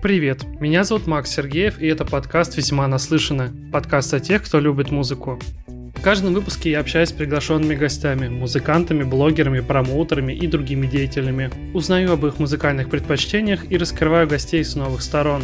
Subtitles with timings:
[0.00, 3.52] Привет, меня зовут Макс Сергеев, и это подкаст «Весьма наслышано».
[3.72, 5.40] Подкаст о тех, кто любит музыку.
[5.66, 11.50] В каждом выпуске я общаюсь с приглашенными гостями, музыкантами, блогерами, промоутерами и другими деятелями.
[11.74, 15.42] Узнаю об их музыкальных предпочтениях и раскрываю гостей с новых сторон.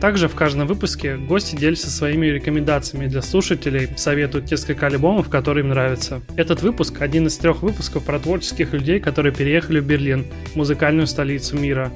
[0.00, 5.68] Также в каждом выпуске гости делятся своими рекомендациями для слушателей, советуют несколько альбомов, которые им
[5.68, 6.22] нравятся.
[6.36, 10.24] Этот выпуск– один из трех выпусков про творческих людей, которые переехали в Берлин,
[10.54, 11.92] музыкальную столицу мира.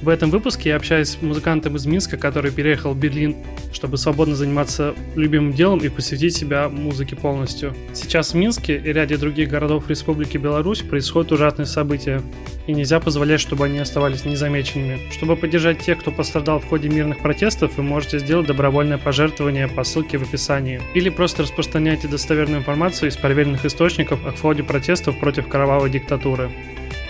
[0.00, 3.36] В этом выпуске я общаюсь с музыкантом из Минска, который переехал в Берлин,
[3.72, 7.74] чтобы свободно заниматься любимым делом и посвятить себя музыке полностью.
[7.94, 12.22] Сейчас в Минске и ряде других городов Республики Беларусь происходят ужасные события,
[12.68, 15.00] и нельзя позволять, чтобы они оставались незамеченными.
[15.10, 19.82] Чтобы поддержать тех, кто пострадал в ходе мирных протестов, вы можете сделать добровольное пожертвование по
[19.82, 20.80] ссылке в описании.
[20.94, 26.50] Или просто распространяйте достоверную информацию из проверенных источников о ходе протестов против кровавой диктатуры.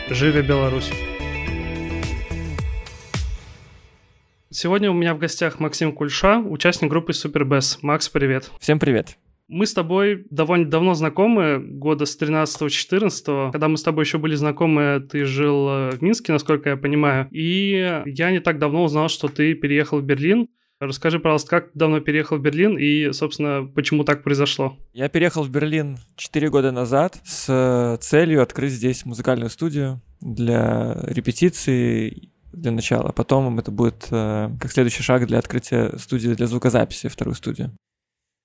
[0.09, 0.91] Живи Беларусь!
[4.61, 7.79] Сегодня у меня в гостях Максим Кульша, участник группы Супербес.
[7.83, 8.51] Макс, привет.
[8.59, 9.17] Всем привет.
[9.47, 13.53] Мы с тобой довольно давно знакомы, года с 13-14.
[13.53, 17.29] Когда мы с тобой еще были знакомы, ты жил э, в Минске, насколько я понимаю.
[17.31, 20.49] И я не так давно узнал, что ты переехал в Берлин.
[20.81, 24.77] Расскажи, пожалуйста, как давно переехал в Берлин и, собственно, почему так произошло?
[24.93, 32.33] Я переехал в Берлин 4 года назад с целью открыть здесь музыкальную студию для репетиций
[32.53, 33.13] для начала.
[33.13, 37.73] Потом это будет э, как следующий шаг для открытия студии для звукозаписи, вторую студию.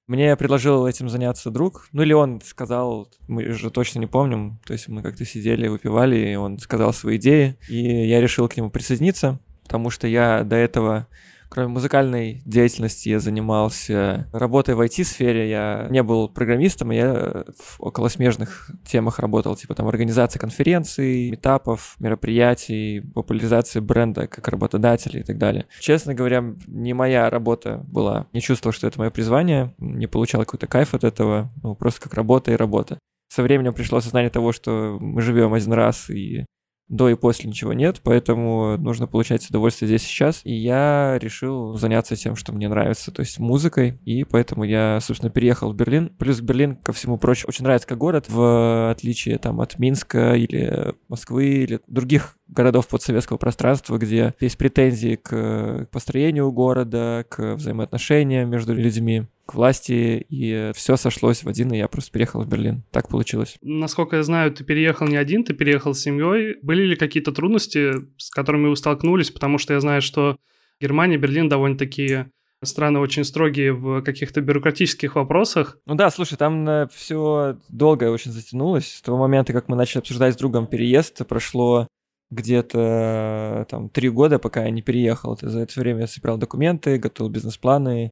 [0.08, 4.74] Мне предложил этим заняться друг, ну или он сказал, мы же точно не помним, то
[4.74, 8.70] есть мы как-то сидели, выпивали, и он сказал свои идеи, и я решил к нему
[8.70, 11.08] присоединиться, потому что я до этого
[11.54, 15.52] Кроме музыкальной деятельности я занимался работой в IT-сфере.
[15.52, 23.02] Я не был программистом, я в околосмежных темах работал, типа там организация конференций, метапов, мероприятий,
[23.02, 25.68] популяризации бренда как работодателя и так далее.
[25.80, 28.26] Честно говоря, не моя работа была.
[28.34, 32.16] Не чувствовал, что это мое призвание, не получал какой-то кайф от этого, ну, просто как
[32.16, 32.98] работа и работа.
[33.30, 36.48] Со временем пришло осознание того, что мы живем один раз, и
[36.94, 40.42] до и после ничего нет, поэтому нужно получать удовольствие здесь сейчас.
[40.44, 45.32] И я решил заняться тем, что мне нравится, то есть музыкой, и поэтому я, собственно,
[45.32, 46.10] переехал в Берлин.
[46.20, 50.94] Плюс Берлин, ко всему прочему, очень нравится как город, в отличие там от Минска или
[51.10, 58.76] Москвы или других городов подсоветского пространства, где есть претензии к построению города, к взаимоотношениям между
[58.76, 62.84] людьми к власти, и все сошлось в один, и я просто переехал в Берлин.
[62.92, 63.58] Так получилось.
[63.62, 66.58] Насколько я знаю, ты переехал не один, ты переехал с семьей.
[66.62, 69.32] Были ли какие-то трудности, с которыми вы столкнулись?
[69.32, 70.38] Потому что я знаю, что
[70.80, 72.26] Германия, Берлин довольно-таки
[72.64, 75.78] страны очень строгие в каких-то бюрократических вопросах.
[75.86, 78.88] Ну да, слушай, там все долго очень затянулось.
[78.88, 81.88] С того момента, как мы начали обсуждать с другом переезд, прошло
[82.32, 85.38] где-то там три года, пока я не переехал.
[85.42, 88.12] За это время я собирал документы, готовил бизнес-планы,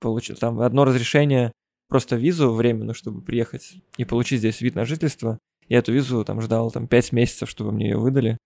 [0.00, 1.52] получил там одно разрешение,
[1.88, 5.38] просто визу временную, чтобы приехать и получить здесь вид на жительство.
[5.68, 8.38] Я эту визу там ждал там пять месяцев, чтобы мне ее выдали,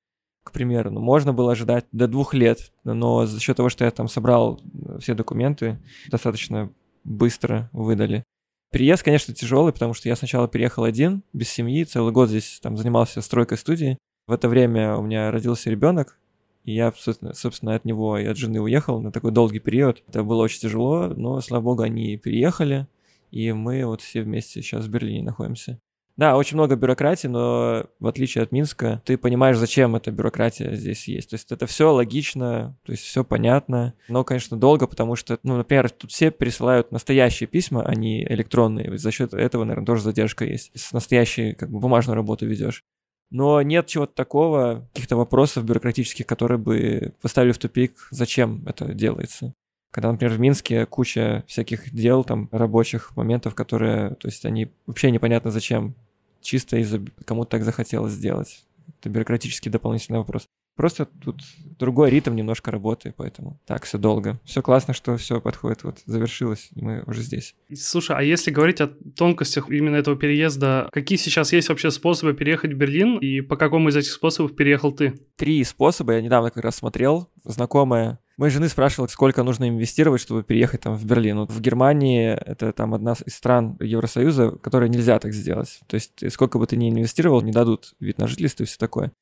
[0.44, 0.90] к примеру.
[0.90, 4.60] Ну, можно было ожидать до двух лет, но за счет того, что я там собрал
[4.62, 5.78] э, все документы,
[6.10, 6.70] достаточно
[7.02, 8.24] быстро выдали.
[8.72, 12.76] Переезд, конечно, тяжелый, потому что я сначала переехал один, без семьи, целый год здесь там
[12.76, 13.98] занимался стройкой студии.
[14.26, 16.18] В это время у меня родился ребенок,
[16.64, 20.02] и я, собственно, от него и от жены уехал на такой долгий период.
[20.08, 22.86] Это было очень тяжело, но, слава богу, они переехали,
[23.30, 25.78] и мы вот все вместе сейчас в Берлине находимся.
[26.16, 31.08] Да, очень много бюрократии, но в отличие от Минска, ты понимаешь, зачем эта бюрократия здесь
[31.08, 31.30] есть.
[31.30, 33.94] То есть это все логично, то есть все понятно.
[34.08, 38.96] Но, конечно, долго, потому что, ну, например, тут все присылают настоящие письма, а не электронные.
[38.96, 40.70] За счет этого, наверное, тоже задержка есть.
[40.74, 42.84] С настоящей, как бы, бумажную работу ведешь
[43.30, 49.52] но нет чего-то такого, каких-то вопросов бюрократических, которые бы поставили в тупик, зачем это делается.
[49.90, 55.10] Когда, например, в Минске куча всяких дел, там, рабочих моментов, которые, то есть они вообще
[55.10, 55.94] непонятно зачем,
[56.40, 58.64] чисто из-за кому-то так захотелось сделать.
[59.00, 60.46] Это бюрократический дополнительный вопрос.
[60.76, 61.40] Просто тут
[61.78, 64.40] другой ритм немножко работы, поэтому так все долго.
[64.44, 67.54] Все классно, что все подходит, вот завершилось, и мы уже здесь.
[67.74, 72.72] Слушай, а если говорить о тонкостях именно этого переезда, какие сейчас есть вообще способы переехать
[72.72, 75.14] в Берлин, и по какому из этих способов переехал ты?
[75.36, 80.42] Три способа, я недавно как раз смотрел, знакомая Моей жены спрашивала, сколько нужно инвестировать, чтобы
[80.42, 81.38] переехать там в Берлин.
[81.38, 85.78] Вот в Германии это там одна из стран Евросоюза, которой нельзя так сделать.
[85.86, 89.12] То есть сколько бы ты ни инвестировал, не дадут вид на жительство и все такое.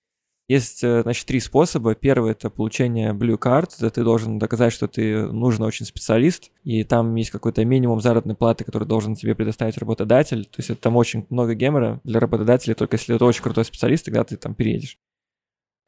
[0.49, 1.95] Есть, э, значит, три способа.
[1.95, 3.71] Первый— это получение Blue Card.
[3.79, 8.35] Это ты должен доказать, что ты нужный очень специалист, и там есть какой-то минимум заработной
[8.35, 10.45] платы, который должен тебе предоставить работодатель.
[10.45, 14.05] То есть это там очень много гемора для работодателей, только если это очень крутой специалист,
[14.05, 14.99] тогда ты там переедешь.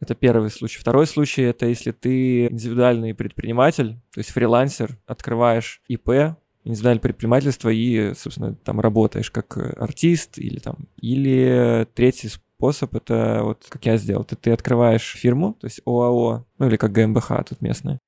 [0.01, 0.79] Это первый случай.
[0.79, 8.15] Второй случай— это если ты индивидуальный предприниматель, то есть фрилансер, открываешь ИП, индивидуальное предпринимательство и,
[8.15, 10.89] собственно, там работаешь как артист или там...
[11.01, 12.29] Или третий
[12.65, 14.25] способ— это вот как я сделал.
[14.25, 17.99] Ты, ты открываешь фирму, то есть ОАО, ну или как ГМБХ тут местная,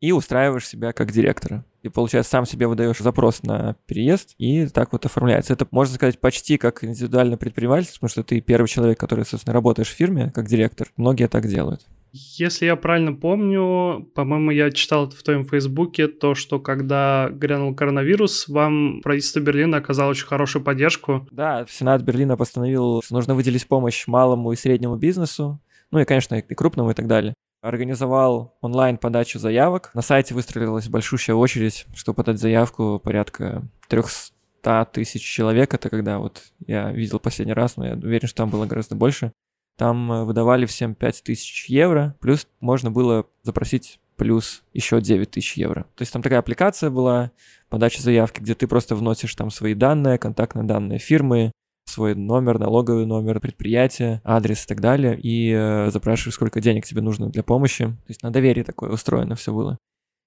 [0.00, 1.64] и устраиваешь себя как директора.
[1.82, 5.52] И, получается, сам себе выдаешь запрос на переезд, и так вот оформляется.
[5.52, 9.88] Это, можно сказать, почти как индивидуальное предпринимательство, потому что ты первый человек, который, собственно, работаешь
[9.88, 10.88] в фирме как директор.
[10.96, 11.86] Многие так делают.
[12.12, 18.48] Если я правильно помню, по-моему, я читал в твоем фейсбуке то, что когда грянул коронавирус,
[18.48, 21.26] вам правительство Берлина оказало очень хорошую поддержку.
[21.30, 25.58] Да, Сенат Берлина постановил, что нужно выделить помощь малому и среднему бизнесу,
[25.90, 29.92] ну и, конечно, и крупному и так далее организовал онлайн подачу заявок.
[29.94, 35.72] На сайте выстроилась большущая очередь, чтобы подать заявку порядка 300 тысяч человек.
[35.72, 39.32] Это когда вот я видел последний раз, но я уверен, что там было гораздо больше.
[39.76, 45.56] Там э, выдавали всем 5 тысяч евро, плюс можно было запросить плюс еще 9 тысяч
[45.56, 45.82] евро.
[45.94, 47.32] То есть там такая аппликация была,
[47.68, 51.52] подача заявки, где ты просто вносишь там свои данные, контактные данные фирмы,
[51.86, 57.02] свой номер, налоговый номер предприятия, адрес и так далее, и э, запрашиваешь, сколько денег тебе
[57.02, 57.86] нужно для помощи.
[57.86, 59.78] То есть на доверие такое устроено все было.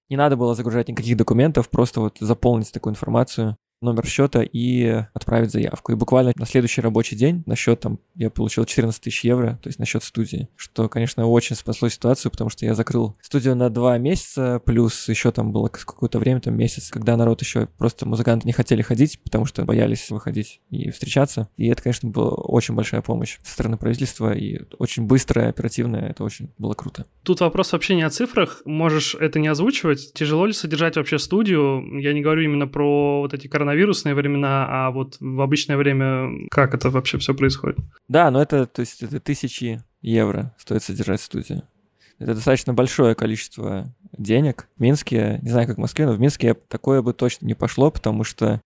[0.08, 5.50] Не надо было загружать никаких документов, просто вот заполнить такую информацию номер счета и отправить
[5.50, 5.92] заявку.
[5.92, 9.68] И буквально на следующий рабочий день на счет там я получил 14 тысяч евро, то
[9.68, 13.70] есть на счет студии, что, конечно, очень спасло ситуацию, потому что я закрыл студию на
[13.70, 18.46] два месяца, плюс еще там было какое-то время, там месяц, когда народ еще просто музыканты
[18.46, 21.48] не хотели ходить, потому что боялись выходить и встречаться.
[21.56, 26.24] И это, конечно, была очень большая помощь со стороны правительства и очень быстрая, оперативная, это
[26.24, 27.06] очень было круто.
[27.22, 30.12] Тут вопрос вообще не о цифрах, можешь это не озвучивать.
[30.14, 32.00] Тяжело ли содержать вообще студию?
[32.00, 36.74] Я не говорю именно про вот эти коронавирусные времена, а вот в обычное время как
[36.74, 37.78] это вообще все происходит?
[38.08, 41.62] Да, но это, то есть, это тысячи евро стоит содержать студию.
[42.18, 44.68] Это достаточно большое количество денег.
[44.76, 47.90] В Минске, не знаю, как в Москве, но в Минске такое бы точно не пошло,
[47.90, 48.60] потому что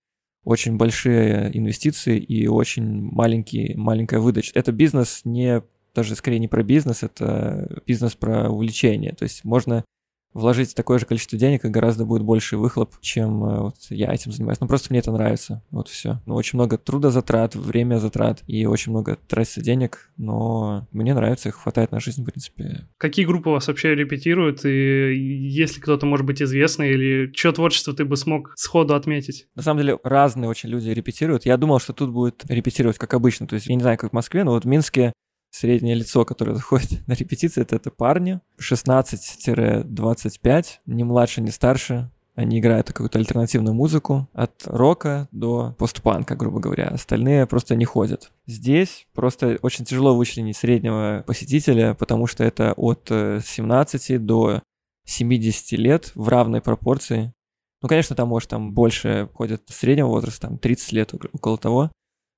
[0.44, 4.52] очень большие инвестиции и очень маленький, маленькая выдача.
[4.54, 5.62] Это бизнес не
[5.94, 9.12] даже скорее не про бизнес, это бизнес про увлечение.
[9.12, 9.84] То есть можно
[10.32, 14.32] вложить такое же количество денег, и гораздо будет больше выхлоп, чем э, вот я этим
[14.32, 14.60] занимаюсь.
[14.60, 15.62] Ну, просто мне это нравится.
[15.70, 16.20] Вот все.
[16.26, 21.56] Ну, очень много трудозатрат, время затрат, и очень много тратится денег, но мне нравится, их
[21.56, 22.88] хватает на жизнь, в принципе.
[22.98, 25.14] Какие группы вас вообще репетируют, и
[25.48, 29.46] если кто-то, может быть, известный, или что творчество ты бы смог сходу отметить?
[29.54, 31.46] На самом деле, разные очень люди репетируют.
[31.46, 34.14] Я думал, что тут будет репетировать как обычно, то есть я не знаю, как в
[34.14, 35.12] Москве, но вот в Минске
[35.50, 42.10] среднее лицо, которое заходит на репетиции, это, это парни 16-25, не младше, не старше.
[42.36, 46.88] Они играют какую-то альтернативную музыку от рока до постпанка, грубо говоря.
[46.88, 48.30] Остальные просто не ходят.
[48.46, 54.62] Здесь просто очень тяжело вычленить среднего посетителя, потому что это от 17 э, до
[55.06, 57.34] 70 лет в равной пропорции.
[57.82, 61.90] Ну, конечно, там, может, там больше ходят среднего возраста, там 30 лет, около того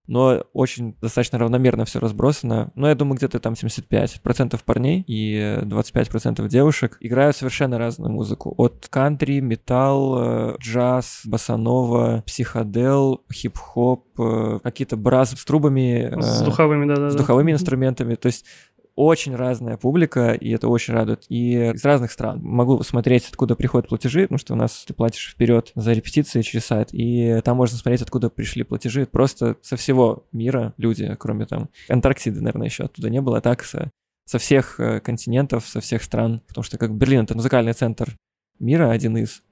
[0.07, 2.73] но очень достаточно равномерно все разбросано.
[2.75, 8.55] Но я думаю, где-то там 75% парней и 25% девушек играют совершенно разную музыку.
[8.57, 16.11] От кантри, металл, э, джаз, басанова, психодел, хип-хоп, э, какие-то браз с трубами.
[16.13, 17.11] Э, с духовыми, да-да.
[17.11, 18.15] С духовыми инструментами.
[18.17, 18.45] То есть
[18.95, 21.25] очень разная публика, и это очень радует.
[21.29, 22.41] И из разных стран.
[22.43, 26.67] Могу смотреть, откуда приходят платежи, потому что у нас ты платишь вперед за репетиции через
[26.67, 29.07] сайт, и там можно смотреть, откуда пришли платежи.
[29.07, 33.65] Просто со всего мира люди, кроме там Антарктиды, наверное, еще оттуда не было, а так
[33.65, 33.91] со,
[34.27, 38.17] со всех э, континентов, со всех стран, потому что как Берлин— это музыкальный центр
[38.59, 39.43] мира, один из.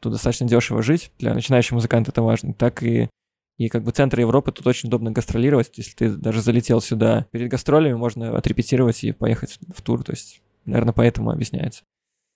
[0.00, 3.08] Тут достаточно дешево жить, для начинающего музыканта это важно, так и
[3.58, 5.70] и как бы центр Европы тут очень удобно гастролировать.
[5.76, 10.04] Если ты даже залетел сюда перед гастролями, можно отрепетировать и поехать в тур.
[10.04, 11.82] То есть, наверное, поэтому объясняется.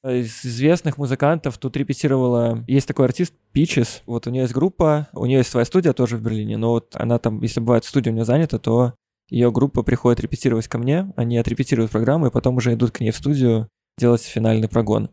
[0.02, 2.64] Из известных музыкантов тут репетировала...
[2.66, 4.00] Есть такой артист Peaches.
[4.06, 6.96] Вот у нее есть группа, у нее есть своя студия тоже в Берлине, но вот
[6.96, 8.94] она там, если бывает студия у нее занята, то
[9.28, 13.10] ее группа приходит репетировать ко мне, они отрепетируют программу и потом уже идут к ней
[13.10, 15.10] в студию делать финальный прогон.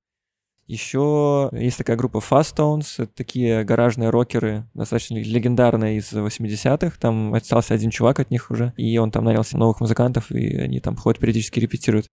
[0.68, 6.98] Еще есть такая группа Fastones, это такие гаражные рокеры, достаточно легендарные из 80-х.
[7.00, 10.82] Там остался один чувак от них уже, и он там нанялся новых музыкантов, и они
[10.82, 12.08] там ходят, периодически репетируют.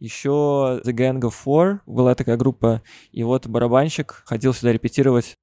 [0.00, 0.28] Еще
[0.84, 5.36] The Gang of Four была такая группа, и вот барабанщик ходил сюда репетировать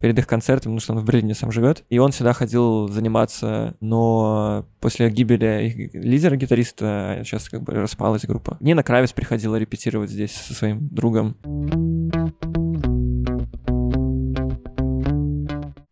[0.00, 1.84] перед их концертом, потому что он в Берлине сам живет.
[1.88, 8.24] И он сюда ходил заниматься, но после гибели их лидера гитариста сейчас как бы распалась
[8.24, 8.56] группа.
[8.60, 11.36] Нина Кравец приходила репетировать здесь со своим другом.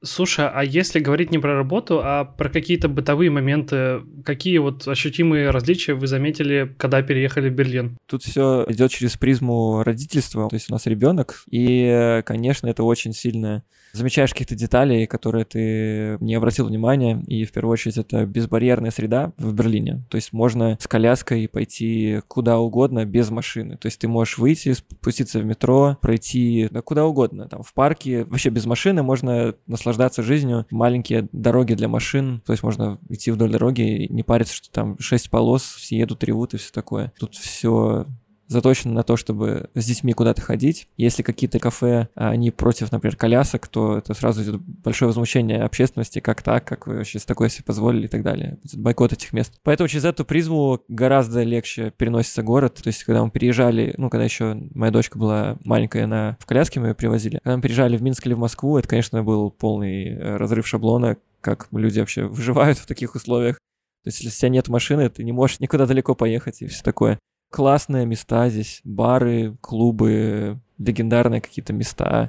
[0.07, 5.49] Слушай, а если говорить не про работу, а про какие-то бытовые моменты, какие вот ощутимые
[5.49, 7.97] различия вы заметили, когда переехали в Берлин?
[8.07, 13.15] Тут все идет через призму родительства, то есть у нас ребенок, и, конечно, это очень
[13.15, 18.91] сильно замечаешь каких-то деталей, которые ты не обратил внимания, и в первую очередь это безбарьерная
[18.91, 24.01] среда в Берлине, то есть можно с коляской пойти куда угодно без машины, то есть
[24.01, 28.67] ты можешь выйти, спуститься в метро, пройти да, куда угодно, там в парке, вообще без
[28.67, 34.13] машины можно наслаждаться жизнью, маленькие дороги для машин, то есть можно идти вдоль дороги и
[34.13, 37.13] не париться, что там шесть полос, все едут, ревут и все такое.
[37.19, 38.07] Тут все
[38.47, 40.89] заточено на то, чтобы с детьми куда-то ходить.
[40.97, 46.21] Если какие-то кафе, а, они против, например, колясок, то это сразу идет большое возмущение общественности,
[46.21, 48.59] как так, как вы вообще такое себе позволили и так далее.
[48.75, 49.55] Бойкот этих мест.
[49.63, 52.81] Поэтому через эту призму гораздо легче переносится город.
[52.83, 56.81] То есть, когда мы переезжали, ну, когда еще моя дочка была маленькая, она в коляске
[56.81, 57.41] мы ее привозили.
[57.43, 61.17] Когда мы переезжали в Минск или в Москву, это, конечно, был полный э, разрыв шаблона,
[61.41, 63.57] как люди вообще выживают в таких условиях.
[64.03, 66.83] То есть, если у тебя нет машины, ты не можешь никуда далеко поехать и все
[66.83, 67.19] такое
[67.55, 72.29] классные места здесь, бары, клубы, легендарные какие-то места.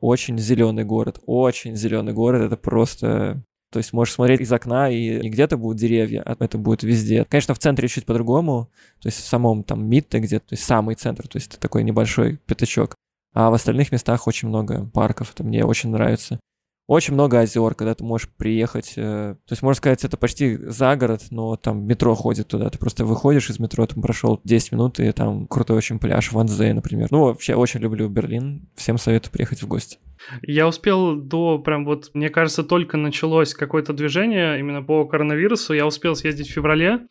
[0.00, 3.44] Очень зеленый город, очень зеленый город, это просто...
[3.70, 7.26] То есть можешь смотреть из окна, и не где-то будут деревья, а это будет везде.
[7.26, 8.70] Конечно, в центре чуть по-другому,
[9.02, 11.84] то есть в самом там Митте где-то, то есть самый центр, то есть это такой
[11.84, 12.94] небольшой пятачок.
[13.34, 16.40] А в остальных местах очень много парков, это мне очень нравится.
[16.86, 18.92] Очень много озер, когда ты можешь приехать.
[18.96, 22.68] Э, то есть, можно сказать, это почти за город, но там метро ходит туда.
[22.68, 26.42] Ты просто выходишь из метро, там прошел 10 минут, и там крутой очень пляж в
[26.42, 27.08] например.
[27.10, 28.68] Ну, вообще, очень люблю Берлин.
[28.74, 29.98] Всем советую приехать в гости.
[30.42, 35.72] Я успел до, прям вот, мне кажется, только началось какое-то движение именно по коронавирусу.
[35.72, 37.06] Я успел съездить в феврале.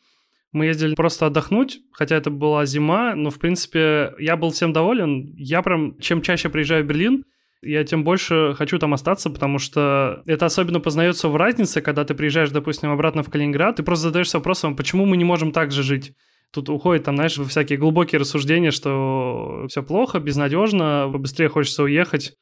[0.51, 5.33] Мы ездили просто отдохнуть, хотя это была зима, но, в принципе, я был всем доволен.
[5.35, 7.25] Я прям, чем чаще приезжаю в Берлин,
[7.63, 12.13] я тем больше хочу там остаться, потому что это особенно познается в разнице, когда ты
[12.13, 15.83] приезжаешь, допустим, обратно в Калининград, ты просто задаешься вопросом, почему мы не можем так же
[15.83, 16.13] жить?
[16.51, 22.33] Тут уходит, там, знаешь, всякие глубокие рассуждения, что все плохо, безнадежно, побыстрее хочется уехать.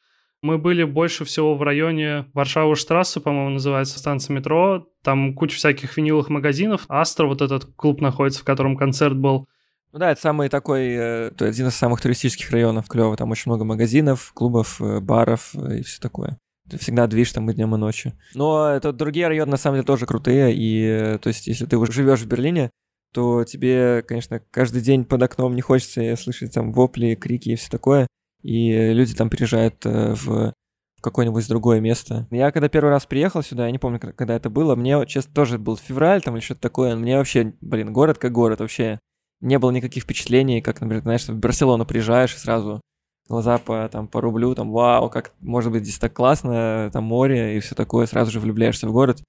[0.41, 4.87] Мы были больше всего в районе Варшавы Штрассе, по-моему, называется станция метро.
[5.03, 6.85] Там куча всяких виниловых магазинов.
[6.89, 9.47] Астро, вот этот клуб находится, в котором концерт был.
[9.93, 13.15] Ну да, это самый такой, э, один из самых туристических районов клево.
[13.17, 16.37] Там очень много магазинов, клубов, э, баров э, и все такое.
[16.69, 18.13] Ты всегда движ там и днем, и ночью.
[18.33, 20.53] Но это другие районы на самом деле тоже крутые.
[20.55, 22.69] И то есть, если ты уже живешь в Берлине,
[23.13, 27.69] то тебе, конечно, каждый день под окном не хочется слышать там вопли, крики и все
[27.69, 28.07] такое.
[28.41, 30.53] И люди там приезжают в
[31.01, 32.27] какое-нибудь другое место.
[32.31, 35.57] Я когда первый раз приехал сюда, я не помню, когда это было, мне, честно, тоже
[35.57, 38.99] был февраль там или что-то такое, мне вообще, блин, город как город, вообще
[39.41, 42.81] не было никаких впечатлений, как, например, знаешь, в Барселону приезжаешь и сразу
[43.27, 47.57] глаза по, там, по рублю, там, вау, как может быть здесь так классно, там море
[47.57, 49.23] и все такое, сразу же влюбляешься в город.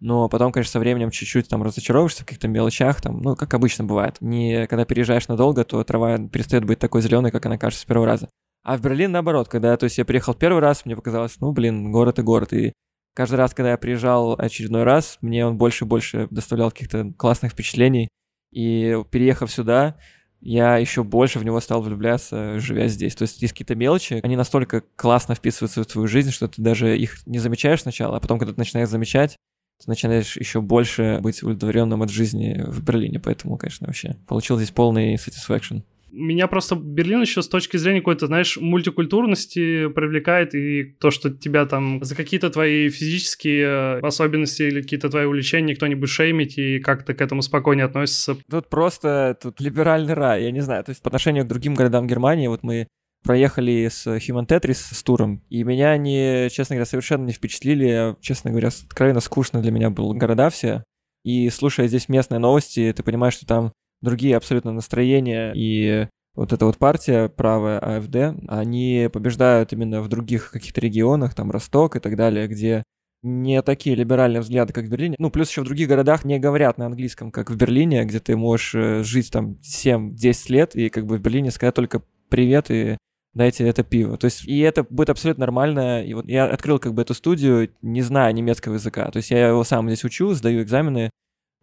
[0.00, 3.84] Но потом, конечно, со временем чуть-чуть там разочаровываешься в каких-то мелочах, там, ну, как обычно
[3.84, 4.16] бывает.
[4.20, 8.06] Не когда переезжаешь надолго, то трава перестает быть такой зеленой, как она кажется с первого
[8.06, 8.28] раза.
[8.64, 11.92] А в Берлин наоборот, когда то есть я приехал первый раз, мне показалось, ну, блин,
[11.92, 12.52] город и город.
[12.52, 12.72] И
[13.14, 17.52] каждый раз, когда я приезжал очередной раз, мне он больше и больше доставлял каких-то классных
[17.52, 18.08] впечатлений.
[18.54, 19.96] И переехав сюда,
[20.40, 23.16] я еще больше в него стал влюбляться, живя здесь.
[23.16, 26.96] То есть есть какие-то мелочи, они настолько классно вписываются в твою жизнь, что ты даже
[26.96, 29.36] их не замечаешь сначала, а потом, когда ты начинаешь замечать,
[29.82, 33.18] ты начинаешь еще больше быть удовлетворенным от жизни в Берлине.
[33.18, 38.26] Поэтому, конечно, вообще получил здесь полный satisfaction меня просто Берлин еще с точки зрения какой-то,
[38.26, 45.10] знаешь, мультикультурности привлекает, и то, что тебя там за какие-то твои физические особенности или какие-то
[45.10, 48.36] твои увлечения кто-нибудь шеймить, и как то к этому спокойнее относится.
[48.50, 50.84] Тут просто тут либеральный рай, я не знаю.
[50.84, 52.86] То есть по отношению к другим городам Германии, вот мы
[53.24, 58.16] проехали с Human Tetris с туром, и меня они, честно говоря, совершенно не впечатлили.
[58.20, 60.84] Честно говоря, откровенно скучно для меня был города все.
[61.24, 63.72] И слушая здесь местные новости, ты понимаешь, что там
[64.04, 70.50] другие абсолютно настроения, и вот эта вот партия правая АФД, они побеждают именно в других
[70.50, 72.82] каких-то регионах, там Росток и так далее, где
[73.22, 75.16] не такие либеральные взгляды, как в Берлине.
[75.18, 78.36] Ну, плюс еще в других городах не говорят на английском, как в Берлине, где ты
[78.36, 82.98] можешь э, жить там 7-10 лет, и как бы в Берлине сказать только привет и
[83.32, 84.18] дайте это пиво.
[84.18, 86.04] То есть, и это будет абсолютно нормально.
[86.04, 89.10] И вот я открыл как бы эту студию, не зная немецкого языка.
[89.10, 91.10] То есть я его сам здесь учу, сдаю экзамены,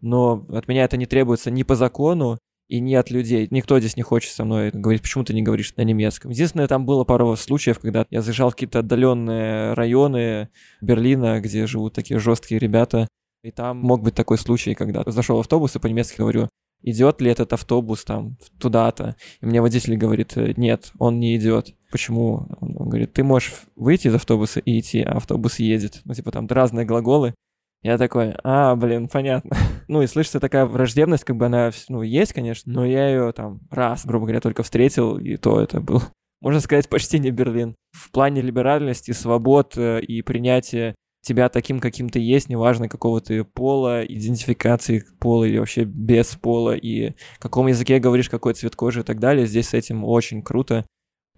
[0.02, 3.48] но от меня это не требуется ни по закону, и не от людей.
[3.50, 6.30] Никто здесь не хочет со мной говорить, почему ты не говоришь на немецком.
[6.30, 10.48] Единственное, там было пару случаев, когда я заезжал в какие-то отдаленные районы
[10.80, 13.08] Берлина, где живут такие жесткие ребята,
[13.44, 16.48] и там мог быть такой случай, когда зашел в автобус и по-немецки говорю,
[16.80, 19.16] идет ли этот автобус там туда-то.
[19.42, 21.74] И мне водитель говорит, нет, он не идет.
[21.90, 22.48] Почему?
[22.60, 26.00] Он говорит, ты можешь выйти из автобуса и идти, а автобус едет.
[26.04, 27.34] Ну, типа там разные глаголы.
[27.82, 29.56] Я такой, а, блин, понятно.
[29.88, 33.60] ну и слышится такая враждебность, как бы она, ну, есть, конечно, но я ее там
[33.70, 36.00] раз, грубо говоря, только встретил, и то это был,
[36.40, 37.74] можно сказать, почти не Берлин.
[37.92, 43.44] В плане либеральности, свобод э, и принятия тебя таким, каким ты есть, неважно какого ты
[43.44, 49.04] пола, идентификации пола или вообще без пола, и каком языке говоришь, какой цвет кожи и
[49.04, 49.46] так далее.
[49.46, 50.84] Здесь с этим очень круто,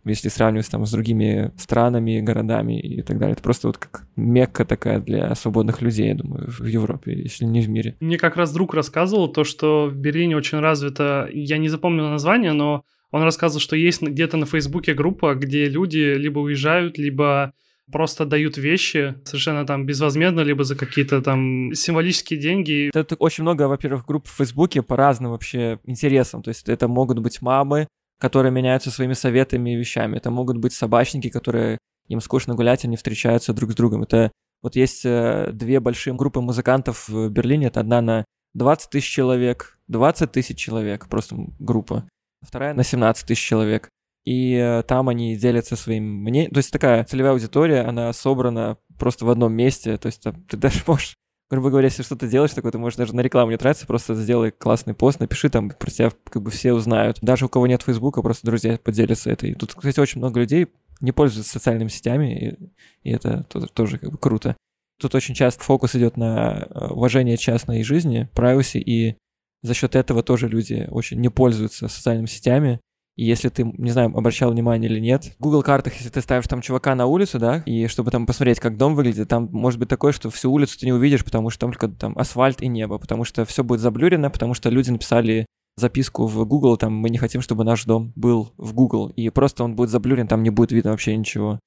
[0.04, 3.32] если сравнивать там с другими странами, городами и так далее.
[3.32, 7.60] Это просто вот как мекка такая для свободных людей, я думаю, в Европе, если не
[7.60, 7.96] в мире.
[8.00, 12.52] Мне как раз друг рассказывал то, что в Берлине очень развито, я не запомнил название,
[12.52, 17.52] но он рассказывал, что есть где-то на Фейсбуке группа, где люди либо уезжают, либо
[17.92, 22.90] просто дают вещи совершенно там безвозмездно, либо за какие-то там символические деньги.
[22.94, 26.42] Это очень много, во-первых, групп в Фейсбуке по разным вообще интересам.
[26.42, 27.86] То есть это могут быть мамы,
[28.24, 30.16] которые меняются своими советами и вещами.
[30.16, 31.76] Это могут быть собачники, которые
[32.08, 34.04] им скучно гулять, они встречаются друг с другом.
[34.04, 37.66] Это вот есть э, две большие группы музыкантов в Берлине.
[37.66, 42.08] Это одна на 20 тысяч человек, 20 тысяч человек, просто группа.
[42.40, 43.90] Вторая на 17 тысяч человек
[44.24, 46.50] и э, там они делятся своим мнением.
[46.50, 50.80] То есть такая целевая аудитория, она собрана просто в одном месте, то есть ты даже
[50.86, 51.14] можешь
[51.50, 54.50] грубо говоря, если что-то делаешь такое, ты можешь даже на рекламу не тратиться, просто сделай
[54.50, 57.18] классный пост, напиши там, про тебя как бы все узнают.
[57.20, 59.54] Даже у кого нет Фейсбука, просто друзья поделятся этой.
[59.54, 60.68] Тут, кстати, очень много людей
[61.00, 62.58] не пользуются социальными сетями,
[63.02, 64.56] и, и это тоже, тоже как бы круто.
[65.00, 69.16] Тут очень часто фокус идет на э, уважение частной жизни, privacy, и
[69.62, 72.80] за счет этого тоже люди очень не пользуются социальными сетями,
[73.16, 76.60] если ты, не знаю, обращал внимание или нет, в Google картах, если ты ставишь там
[76.60, 80.12] чувака на улицу, да, и чтобы там посмотреть, как дом выглядит, там может быть такое,
[80.12, 83.24] что всю улицу ты не увидишь, потому что там только там асфальт и небо, потому
[83.24, 87.40] что все будет заблюрено, потому что люди написали записку в Google, там, мы не хотим,
[87.40, 90.90] чтобы наш дом был в Google, и просто он будет заблюрен, там не будет видно
[90.90, 91.58] вообще ничего.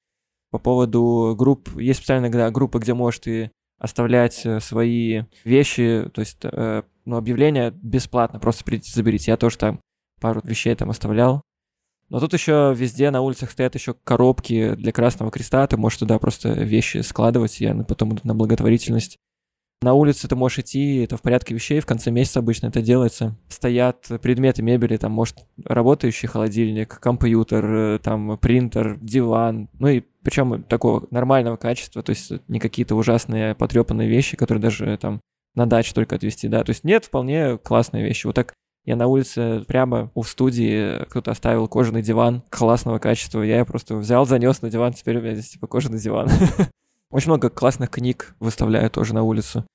[0.50, 6.20] По поводу групп, есть специальная да, группа, где можешь ты оставлять э, свои вещи, то
[6.20, 9.30] есть э, ну, объявление бесплатно, просто придите, заберите.
[9.30, 9.80] Я тоже там
[10.20, 11.42] пару вещей там оставлял.
[12.08, 16.18] Но тут еще везде на улицах стоят еще коробки для Красного Креста, ты можешь туда
[16.18, 19.18] просто вещи складывать, и потом идут на благотворительность.
[19.80, 23.36] На улице ты можешь идти, это в порядке вещей, в конце месяца обычно это делается.
[23.48, 30.64] Стоят предметы мебели, там может работающий холодильник, компьютер, э, там принтер, диван, ну и причем
[30.64, 35.20] такого нормального качества, то есть не какие-то ужасные потрепанные вещи, которые даже там
[35.54, 38.26] на даче только отвезти, да, то есть нет, вполне классные вещи.
[38.26, 38.54] Вот так
[38.88, 43.42] я на улице прямо у студии кто-то оставил кожаный диван классного качества.
[43.42, 46.30] Я просто взял, занес на диван, теперь у меня здесь типа кожаный диван.
[47.10, 49.66] Очень много классных книг выставляю тоже на улицу.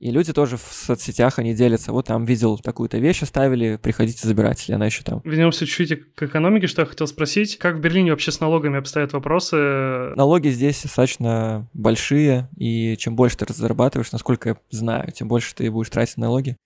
[0.00, 1.92] И люди тоже в соцсетях, они делятся.
[1.92, 5.22] Вот там видел такую-то вещь, оставили, приходите забирать, если она еще там.
[5.22, 7.58] Вернемся чуть-чуть к экономике, что я хотел спросить.
[7.58, 9.56] Как в Берлине вообще с налогами обстоят вопросы?
[10.16, 15.70] Налоги здесь достаточно большие, и чем больше ты зарабатываешь, насколько я знаю, тем больше ты
[15.70, 16.56] будешь тратить налоги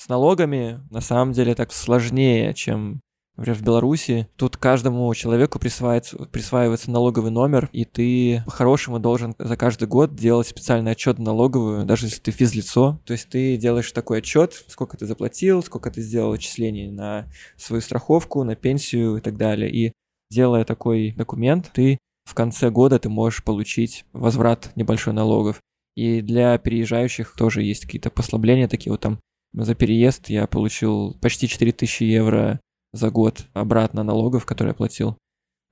[0.00, 3.00] с налогами на самом деле так сложнее, чем
[3.36, 9.56] Например, в Беларуси тут каждому человеку присваивается, присваивается налоговый номер, и ты по-хорошему должен за
[9.56, 13.00] каждый год делать специальный отчет налоговую, даже если ты физлицо.
[13.06, 17.80] То есть ты делаешь такой отчет, сколько ты заплатил, сколько ты сделал отчислений на свою
[17.80, 19.70] страховку, на пенсию и так далее.
[19.70, 19.92] И
[20.30, 21.96] делая такой документ, ты
[22.28, 25.60] в конце года ты можешь получить возврат небольшой налогов.
[25.96, 29.18] И для переезжающих тоже есть какие-то послабления такие вот там
[29.52, 32.60] за переезд я получил почти 4000 евро
[32.92, 35.16] за год обратно налогов, которые я платил.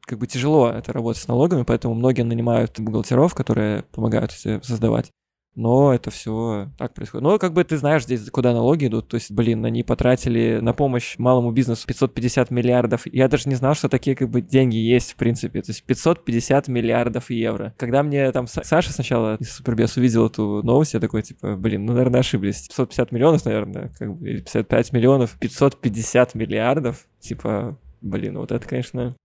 [0.03, 5.11] Как бы тяжело это работать с налогами, поэтому многие нанимают бухгалтеров, которые помогают создавать
[5.55, 7.23] но это все так происходит.
[7.23, 10.73] Но как бы ты знаешь здесь, куда налоги идут, то есть, блин, они потратили на
[10.73, 13.03] помощь малому бизнесу 550 миллиардов.
[13.07, 16.69] Я даже не знал, что такие как бы деньги есть в принципе, то есть 550
[16.69, 17.75] миллиардов евро.
[17.77, 21.93] Когда мне там Саша сначала из Супербес увидел эту новость, я такой, типа, блин, ну,
[21.93, 22.69] наверное, ошиблись.
[22.69, 29.17] 550 миллионов, наверное, как бы 55 миллионов, 550 миллиардов, типа, блин, вот это, конечно,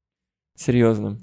[0.57, 1.19] серьезно.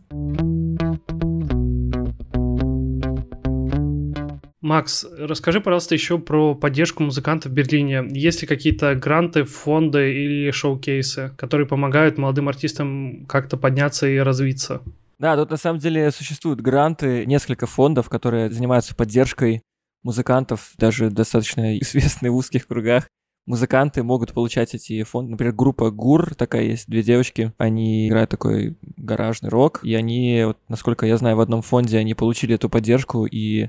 [4.61, 8.05] Макс, расскажи, пожалуйста, еще про поддержку музыкантов в Берлине.
[8.11, 14.83] Есть ли какие-то гранты, фонды или шоу-кейсы, которые помогают молодым артистам как-то подняться и развиться?
[15.19, 19.63] Да, тут на самом деле существуют гранты, несколько фондов, которые занимаются поддержкой
[20.03, 23.09] музыкантов, даже достаточно известные в узких кругах.
[23.47, 25.33] Музыканты могут получать эти фонды.
[25.33, 30.59] Например, группа ГУР, такая есть, две девочки, они играют такой гаражный рок, и они, вот,
[30.69, 33.69] насколько я знаю, в одном фонде они получили эту поддержку, и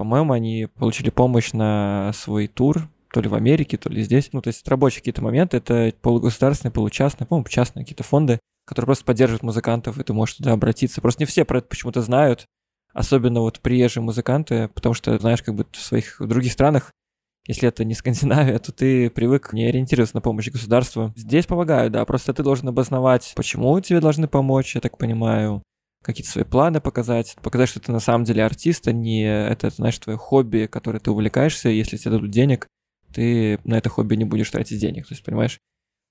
[0.00, 4.30] по-моему, они получили помощь на свой тур, то ли в Америке, то ли здесь.
[4.32, 9.04] Ну, то есть рабочие какие-то моменты, это полугосударственные, получастные, по-моему, частные какие-то фонды, который просто
[9.04, 11.02] поддерживает музыкантов, и ты можешь туда обратиться.
[11.02, 12.46] Просто не все про это почему-то знают,
[12.94, 16.90] особенно вот приезжие музыканты, потому что, знаешь, как бы в своих в других странах,
[17.46, 21.12] если это не Скандинавия, то ты привык не ориентироваться на помощь государства.
[21.14, 25.62] Здесь помогают, да, просто ты должен обосновать, почему тебе должны помочь, я так понимаю,
[26.02, 29.98] какие-то свои планы показать, показать, что ты на самом деле артист, а не это, знаешь,
[29.98, 32.66] твое хобби, которое ты увлекаешься, если тебе дадут денег,
[33.12, 35.58] ты на это хобби не будешь тратить денег, то есть, понимаешь?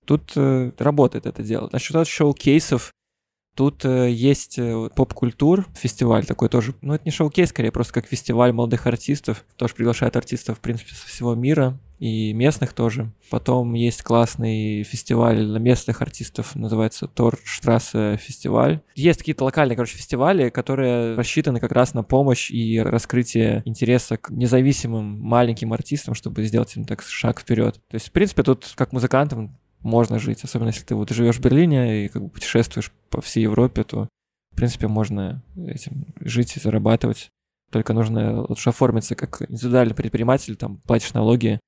[0.05, 1.69] Тут э, работает это дело.
[1.71, 2.91] Насчет шоу-кейсов,
[3.59, 8.05] Тут э, есть э, поп-культур, фестиваль такой тоже, ну это не шоу-кейс, скорее просто как
[8.05, 13.11] фестиваль молодых артистов, тоже приглашает артистов, в принципе, со всего мира, и местных тоже.
[13.29, 18.79] Потом есть классный фестиваль местных артистов, называется Торштрассе фестиваль.
[18.95, 24.29] Есть какие-то локальные, короче, фестивали, которые рассчитаны как раз на помощь и раскрытие интереса к
[24.29, 27.75] независимым маленьким артистам, чтобы сделать им так шаг вперед.
[27.89, 31.41] То есть, в принципе, тут как музыкантам можно жить, особенно если ты вот живешь в
[31.41, 34.07] Берлине и как бы путешествуешь по всей Европе, то
[34.51, 37.29] в принципе можно этим жить и зарабатывать.
[37.71, 41.59] Только нужно лучше оформиться как индивидуальный предприниматель, там платишь налоги,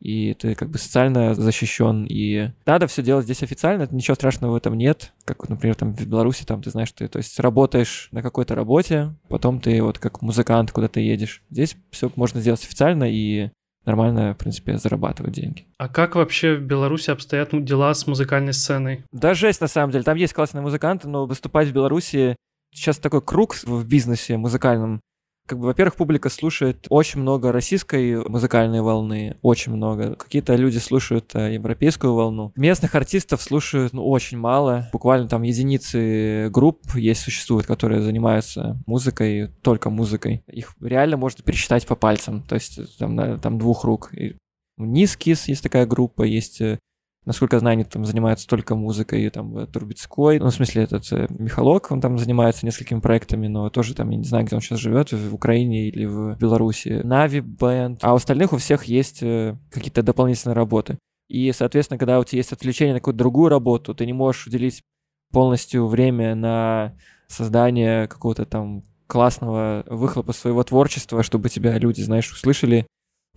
[0.00, 4.56] и ты как бы социально защищен, и надо все делать здесь официально, ничего страшного в
[4.56, 8.22] этом нет, как, например, там в Беларуси, там ты знаешь, ты, то есть работаешь на
[8.22, 11.42] какой-то работе, потом ты вот как музыкант куда-то едешь.
[11.50, 13.50] Здесь все можно сделать официально, и
[13.88, 15.66] нормально, в принципе, зарабатывать деньги.
[15.78, 19.04] А как вообще в Беларуси обстоят дела с музыкальной сценой?
[19.10, 20.04] Да жесть, на самом деле.
[20.04, 22.36] Там есть классные музыканты, но выступать в Беларуси
[22.72, 25.00] сейчас такой круг в бизнесе музыкальном,
[25.48, 30.14] как бы, во-первых, публика слушает очень много российской музыкальной волны, очень много.
[30.14, 32.52] Какие-то люди слушают э, европейскую волну.
[32.54, 34.88] Местных артистов слушают ну, очень мало.
[34.92, 40.44] Буквально там единицы групп есть, существуют, которые занимаются музыкой, только музыкой.
[40.46, 44.12] Их реально можно пересчитать по пальцам, то есть там, на, там двух рук.
[44.14, 44.36] И
[44.76, 46.78] Низкис есть такая группа, есть э,
[47.24, 50.38] Насколько я знаю, они там занимаются только музыкой, там, Турбецкой.
[50.38, 54.16] Ну, в смысле, этот э, Михалок, он там занимается несколькими проектами, но тоже там, я
[54.16, 57.00] не знаю, где он сейчас живет, в Украине или в Беларуси.
[57.04, 57.98] Нави Бенд.
[58.02, 60.98] А у остальных у всех есть э, какие-то дополнительные работы.
[61.28, 64.82] И, соответственно, когда у тебя есть отвлечение на какую-то другую работу, ты не можешь уделить
[65.30, 66.94] полностью время на
[67.26, 72.86] создание какого-то там классного выхлопа своего творчества, чтобы тебя люди, знаешь, услышали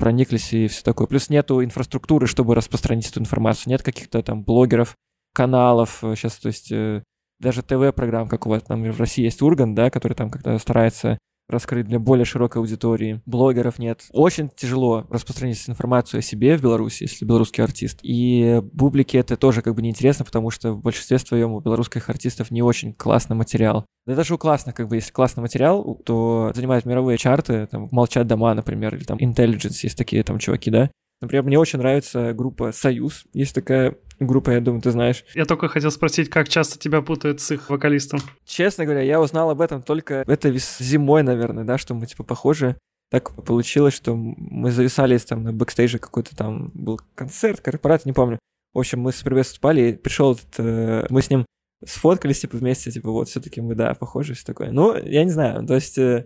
[0.02, 1.06] прониклись и все такое.
[1.06, 3.70] Плюс нету инфраструктуры, чтобы распространить эту информацию.
[3.70, 4.96] Нет каких-то там блогеров,
[5.32, 6.00] каналов.
[6.02, 7.04] Сейчас, то есть, э,
[7.40, 11.20] даже ТВ-программ, как у вас там в России есть Урган, да, который там как-то старается
[11.52, 13.22] раскрыть для более широкой аудитории.
[13.26, 14.06] Блогеров нет.
[14.12, 18.00] Очень тяжело распространить информацию о себе в Беларуси, если белорусский артист.
[18.02, 22.52] И публике это тоже как бы неинтересно, потому что в большинстве своем у белорусских артистов
[22.52, 23.86] не очень классный материал.
[24.06, 28.26] Да даже у классных, как бы, если классный материал, то занимают мировые чарты, там, «Молчат
[28.26, 30.90] дома», например, или там «Intelligence», есть такие там чуваки, да.
[31.22, 33.26] Например, мне очень нравится группа «Союз».
[33.34, 33.96] Есть такая
[34.28, 35.24] группа, я думаю, ты знаешь.
[35.34, 38.20] Я только хотел спросить, как часто тебя путают с их вокалистом?
[38.46, 42.78] Честно говоря, я узнал об этом только это зимой, наверное, да, что мы типа похожи.
[43.10, 48.40] Так получилось, что мы зависались там на бэкстейже какой-то там был концерт, корпорат, не помню.
[48.74, 51.46] В общем, мы с выступали, и пришел этот, э, мы с ним
[51.86, 54.72] сфоткались, типа, вместе, типа, вот, все таки мы, да, похожи, все такое.
[54.72, 56.26] Ну, я не знаю, то есть, э,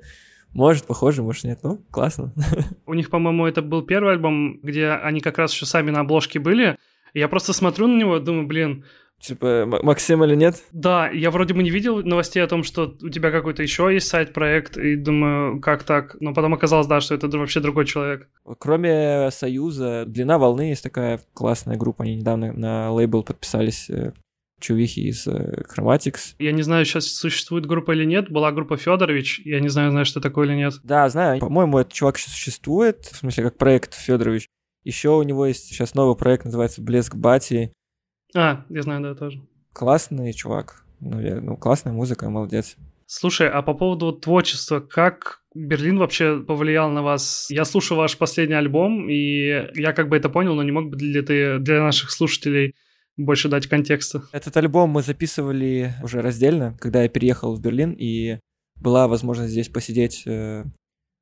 [0.53, 2.33] может, похоже, может, нет, ну, классно.
[2.85, 6.39] У них, по-моему, это был первый альбом, где они как раз еще сами на обложке
[6.39, 6.77] были,
[7.19, 8.85] я просто смотрю на него, думаю, блин,
[9.19, 10.61] Типа Максим или нет?
[10.71, 14.07] Да, я вроде бы не видел новостей о том, что у тебя какой-то еще есть
[14.07, 16.17] сайт-проект, и думаю, как так?
[16.19, 18.27] Но потом оказалось, да, что это вообще другой человек.
[18.59, 24.11] Кроме Союза, Длина волны есть такая классная группа, они недавно на лейбл подписались э,
[24.59, 26.35] чувихи из э, Chromatics.
[26.39, 28.29] Я не знаю, сейчас существует группа или нет.
[28.29, 29.41] Была группа Федорович.
[29.45, 30.73] Я не знаю, знаешь, что такое или нет.
[30.83, 31.39] Да, знаю.
[31.39, 33.05] По-моему, этот чувак еще существует.
[33.05, 34.47] В смысле, как проект Федорович.
[34.85, 37.73] Еще у него есть сейчас новый проект, называется «Блеск Бати».
[38.35, 39.41] А, я знаю, да, тоже.
[39.73, 40.85] Классный чувак.
[40.99, 42.77] Ну, я, ну классная музыка, молодец.
[43.07, 47.47] Слушай, а по поводу творчества, как Берлин вообще повлиял на вас?
[47.49, 50.97] Я слушал ваш последний альбом, и я как бы это понял, но не мог бы
[50.97, 52.75] для, ты, для наших слушателей
[53.17, 54.23] больше дать контекста.
[54.31, 58.39] Этот альбом мы записывали уже раздельно, когда я переехал в Берлин, и
[58.75, 60.63] была возможность здесь посидеть э,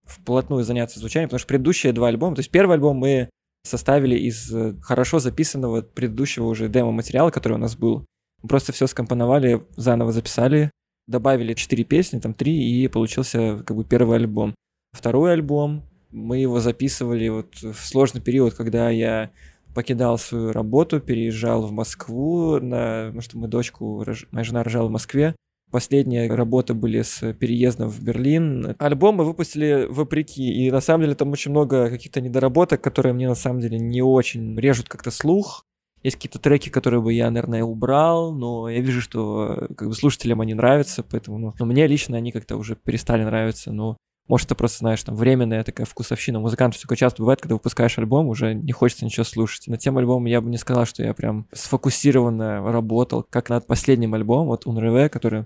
[0.04, 3.30] вплотную заняться звучанием, потому что предыдущие два альбома, то есть первый альбом мы
[3.64, 8.06] составили из э, хорошо записанного предыдущего уже демо-материала, который у нас был.
[8.42, 10.70] Мы просто все скомпоновали, заново записали,
[11.08, 14.54] добавили четыре песни, там три, и получился как бы первый альбом.
[14.92, 19.32] Второй альбом, мы его записывали вот в сложный период, когда я
[19.74, 24.92] покидал свою работу, переезжал в Москву, на, потому что мы дочку, моя жена рожала в
[24.92, 25.36] Москве,
[25.74, 28.76] Последние работы были с переездом в Берлин.
[28.78, 33.28] Альбом мы выпустили вопреки, и на самом деле там очень много каких-то недоработок, которые мне
[33.28, 35.66] на самом деле не очень режут как-то слух.
[36.04, 40.42] Есть какие-то треки, которые бы я, наверное, убрал, но я вижу, что как бы слушателям
[40.42, 44.56] они нравятся, поэтому, ну, но мне лично они как-то уже перестали нравиться, но может, ты
[44.56, 46.40] просто знаешь, там, временная такая вкусовщина.
[46.40, 49.68] Музыкантов такое часто бывает, когда выпускаешь альбом, уже не хочется ничего слушать.
[49.68, 54.14] На тем альбомом я бы не сказал, что я прям сфокусированно работал, как над последним
[54.14, 55.46] альбомом, вот Unreve, который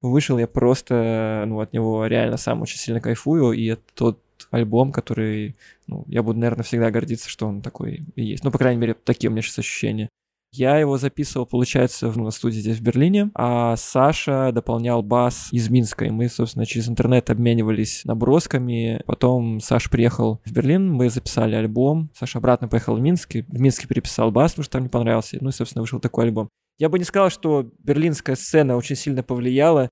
[0.00, 4.92] вышел, я просто, ну, от него реально сам очень сильно кайфую, и это тот альбом,
[4.92, 5.56] который,
[5.86, 8.44] ну, я буду, наверное, всегда гордиться, что он такой и есть.
[8.44, 10.08] Ну, по крайней мере, такие у меня сейчас ощущения.
[10.50, 15.68] Я его записывал, получается, в, на студии здесь в Берлине, а Саша дополнял бас из
[15.68, 19.02] Минска, и мы, собственно, через интернет обменивались набросками.
[19.04, 22.08] Потом Саша приехал в Берлин, мы записали альбом.
[22.14, 25.36] Саша обратно поехал в Минск, и в Минске переписал бас, потому что там не понравился.
[25.38, 26.48] Ну и, собственно, вышел такой альбом.
[26.78, 29.88] Я бы не сказал, что берлинская сцена очень сильно повлияла,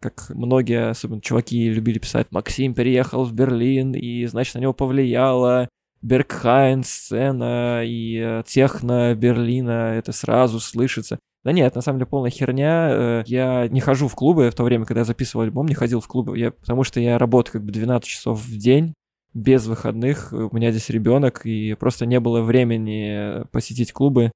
[0.00, 5.68] как многие, особенно чуваки, любили писать, Максим переехал в Берлин, и, значит, на него повлияло
[6.02, 11.18] Бергхайн сцена и э, техно Берлина, это сразу слышится.
[11.44, 12.88] Да нет, на самом деле полная херня.
[12.90, 16.00] Э, я не хожу в клубы в то время, когда я записывал альбом, не ходил
[16.00, 18.94] в клубы, я, потому что я работаю как бы 12 часов в день,
[19.34, 24.32] без выходных, у меня здесь ребенок, и просто не было времени посетить клубы.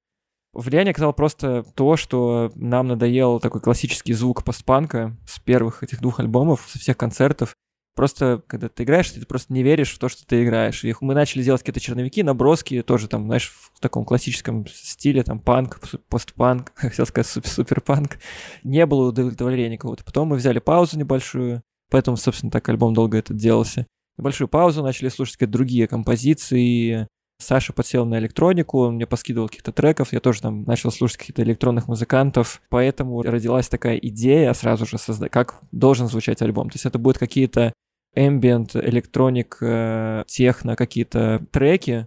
[0.54, 6.20] Влияние оказало просто то, что нам надоел такой классический звук постпанка с первых этих двух
[6.20, 7.54] альбомов, со всех концертов.
[7.96, 10.84] Просто, когда ты играешь, ты просто не веришь в то, что ты играешь.
[10.84, 15.38] И мы начали делать какие-то черновики, наброски, тоже там, знаешь, в таком классическом стиле, там,
[15.38, 18.18] панк, постпанк, хотел сказать супер суперпанк.
[18.64, 20.04] Не было удовлетворения какого-то.
[20.04, 23.86] Потом мы взяли паузу небольшую, поэтому, собственно, так альбом долго этот делался.
[24.18, 27.08] Небольшую паузу, начали слушать какие-то другие композиции,
[27.38, 31.42] Саша подсел на электронику, он мне поскидывал каких-то треков, я тоже там начал слушать каких-то
[31.42, 36.70] электронных музыкантов, поэтому родилась такая идея сразу же создать, как должен звучать альбом.
[36.70, 37.72] То есть это будут какие-то
[38.16, 42.06] ambient, электроник, э, техно, какие-то треки.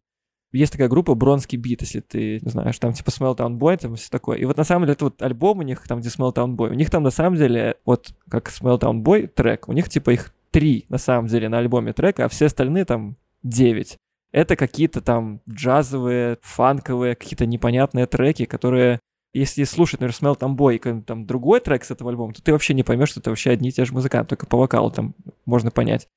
[0.53, 4.37] Есть такая группа Бронский бит, если ты знаешь, там типа Smelltown Boy, там все такое.
[4.37, 6.73] И вот на самом деле это вот альбом у них, там где Smelltown Boy, у
[6.73, 10.85] них там на самом деле, вот как Smelltown Boy трек, у них типа их три
[10.87, 13.97] на самом деле на альбоме трека, а все остальные там девять.
[14.31, 18.99] Это какие-то там джазовые, фанковые, какие-то непонятные треки, которые
[19.33, 22.73] если слушать, например, Smell Tomboy и там другой трек с этого альбома, то ты вообще
[22.73, 25.13] не поймешь, что это вообще одни и те же музыканты, только по вокалу там
[25.45, 26.07] можно понять.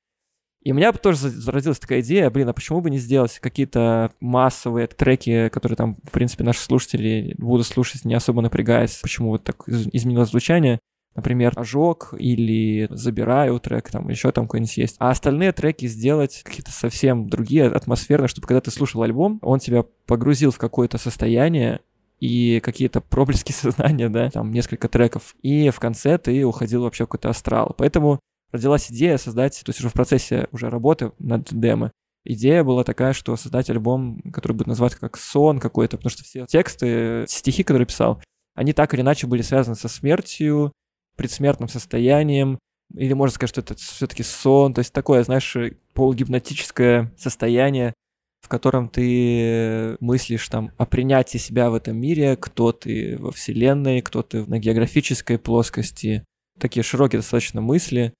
[0.63, 4.87] И у меня тоже зародилась такая идея, блин, а почему бы не сделать какие-то массовые
[4.87, 9.67] треки, которые там, в принципе, наши слушатели будут слушать, не особо напрягаясь, почему вот так
[9.67, 10.79] изменилось звучание.
[11.15, 14.95] Например, «Ожог» или «Забираю» трек, там еще там какой-нибудь есть.
[14.99, 19.83] А остальные треки сделать какие-то совсем другие, атмосферные, чтобы когда ты слушал альбом, он тебя
[20.05, 21.81] погрузил в какое-то состояние,
[22.21, 27.07] и какие-то проблески сознания, да, там несколько треков, и в конце ты уходил вообще в
[27.07, 27.73] какой-то астрал.
[27.77, 28.19] Поэтому
[28.51, 31.91] родилась идея создать, то есть уже в процессе уже работы над демо,
[32.23, 36.45] идея была такая, что создать альбом, который будет называться как сон какой-то, потому что все
[36.45, 38.21] тексты, стихи, которые писал,
[38.53, 40.71] они так или иначе были связаны со смертью,
[41.21, 42.57] предсмертным состоянием,
[42.95, 45.55] или можно сказать, что это все-таки сон, то есть такое, знаешь,
[45.93, 47.93] полугипнотическое состояние,
[48.41, 54.01] в котором ты мыслишь там о принятии себя в этом мире, кто ты во Вселенной,
[54.01, 56.25] кто ты на географической плоскости.
[56.59, 58.15] Такие широкие достаточно мысли.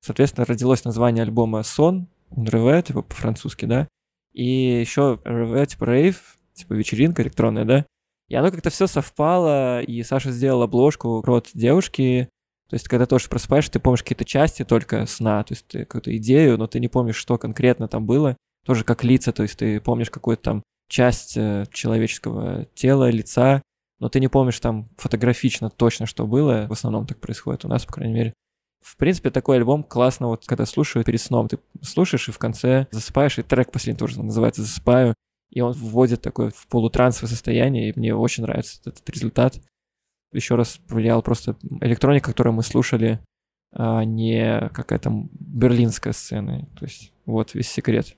[0.00, 3.88] Соответственно, родилось название альбома «Сон», «Реве», типа по-французски, да,
[4.32, 4.44] и
[4.80, 7.86] еще «Реве», типа «Рейв», типа вечеринка электронная, да,
[8.28, 12.28] и оно как-то все совпало, и Саша сделал обложку «Рот девушки»,
[12.68, 16.16] то есть, когда тоже просыпаешься, ты помнишь какие-то части только сна, то есть ты какую-то
[16.16, 19.80] идею, но ты не помнишь, что конкретно там было тоже как лица, то есть ты
[19.80, 23.62] помнишь какую-то там часть э, человеческого тела, лица,
[24.00, 26.66] но ты не помнишь там фотографично точно, что было.
[26.68, 28.34] В основном так происходит у нас, по крайней мере.
[28.80, 32.86] В принципе, такой альбом классно, вот когда слушаю перед сном, ты слушаешь и в конце
[32.90, 35.14] засыпаешь, и трек последний тоже называется «Засыпаю»,
[35.50, 39.58] и он вводит такое в полутрансовое состояние, и мне очень нравится этот результат.
[40.34, 43.20] Еще раз повлиял просто электроника, которую мы слушали,
[43.72, 46.66] а не какая-то берлинская сцена.
[46.78, 48.16] То есть вот весь секрет.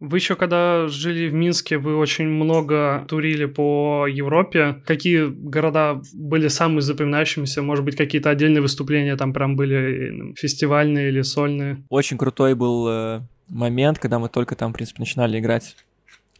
[0.00, 4.82] Вы еще когда жили в Минске, вы очень много турили по Европе.
[4.84, 7.62] Какие города были самые запоминающимися?
[7.62, 11.84] Может быть, какие-то отдельные выступления там прям были фестивальные или сольные?
[11.88, 15.76] Очень крутой был э, момент, когда мы только там, в принципе, начинали играть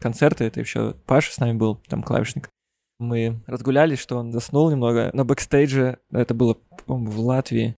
[0.05, 0.45] концерты.
[0.45, 2.51] Это еще Паша с нами был, там клавишник.
[2.99, 5.99] Мы разгулялись, что он заснул немного на бэкстейдже.
[6.13, 7.75] Это было, в Латвии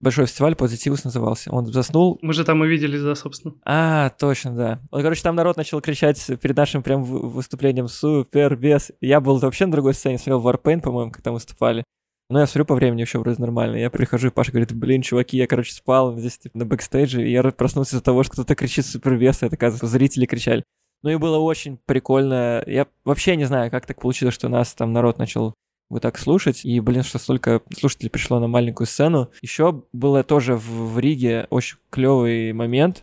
[0.00, 1.52] большой фестиваль Positivus назывался.
[1.52, 2.18] Он заснул.
[2.22, 3.54] Мы же там увиделись, да, собственно.
[3.64, 4.80] А, точно, да.
[4.90, 8.90] Вот, короче, там народ начал кричать перед нашим прям выступлением «Super Besse».
[9.00, 11.84] Я был вообще на другой сцене, смотрел Warpaint, по-моему, как там выступали.
[12.30, 13.76] Но я смотрю по времени еще вроде нормально.
[13.76, 17.30] Я прихожу, и Паша говорит, блин, чуваки, я, короче, спал здесь типа, на бэкстейдже, и
[17.32, 20.62] я проснулся из-за того, что кто-то кричит Super Besse, и это, оказывается, зрители кричали.
[21.02, 22.62] Ну и было очень прикольно.
[22.66, 25.54] Я вообще не знаю, как так получилось, что нас там народ начал
[25.88, 26.64] вот так слушать.
[26.64, 29.30] И, блин, что столько слушателей пришло на маленькую сцену.
[29.42, 33.02] Еще было тоже в, в Риге очень клевый момент,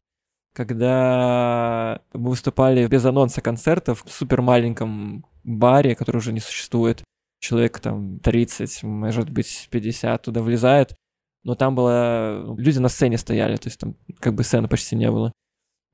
[0.53, 7.03] когда мы выступали без анонса концертов в супер маленьком баре, который уже не существует.
[7.39, 10.95] Человек там 30, может быть 50 туда влезает.
[11.43, 12.43] Но там было...
[12.45, 15.31] Ну, люди на сцене стояли, то есть там как бы сцены почти не было.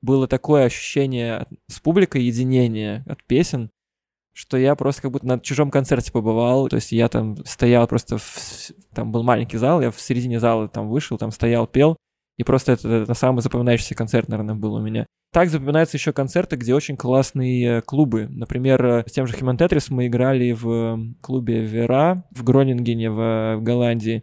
[0.04, 3.70] Было такое ощущение с публикой единения от песен,
[4.34, 6.68] что я просто как будто на чужом концерте побывал.
[6.68, 8.18] То есть я там стоял просто...
[8.18, 8.72] В...
[8.94, 11.96] Там был маленький зал, я в середине зала там вышел, там стоял, пел.
[12.36, 15.06] И просто это, это самый запоминающийся концерт, наверное, был у меня.
[15.32, 18.26] Так запоминаются еще концерты, где очень классные клубы.
[18.28, 24.22] Например, с тем же Tetris мы играли в клубе Вера в Гронингене в Голландии.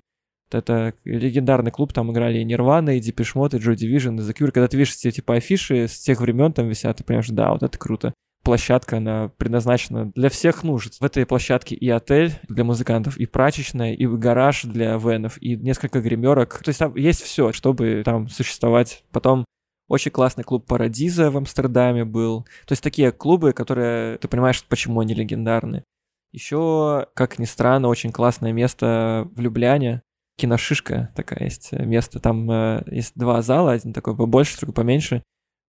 [0.54, 4.52] Это легендарный клуб, там играли и Нирвана, и Mode, и Joy Division, и The Cure.
[4.52, 7.64] Когда ты видишь эти типа афиши с тех времен там висят, ты понимаешь, да, вот
[7.64, 11.00] это круто площадка, она предназначена для всех нужд.
[11.00, 16.02] В этой площадке и отель для музыкантов, и прачечная, и гараж для венов, и несколько
[16.02, 16.62] гримерок.
[16.64, 19.04] То есть там есть все, чтобы там существовать.
[19.12, 19.46] Потом
[19.88, 22.44] очень классный клуб Парадиза в Амстердаме был.
[22.66, 25.84] То есть такие клубы, которые ты понимаешь, почему они легендарны.
[26.32, 30.02] Еще, как ни странно, очень классное место в Любляне.
[30.42, 32.20] Киношишка такая есть место.
[32.20, 35.22] Там э, есть два зала, один такой побольше, другой поменьше.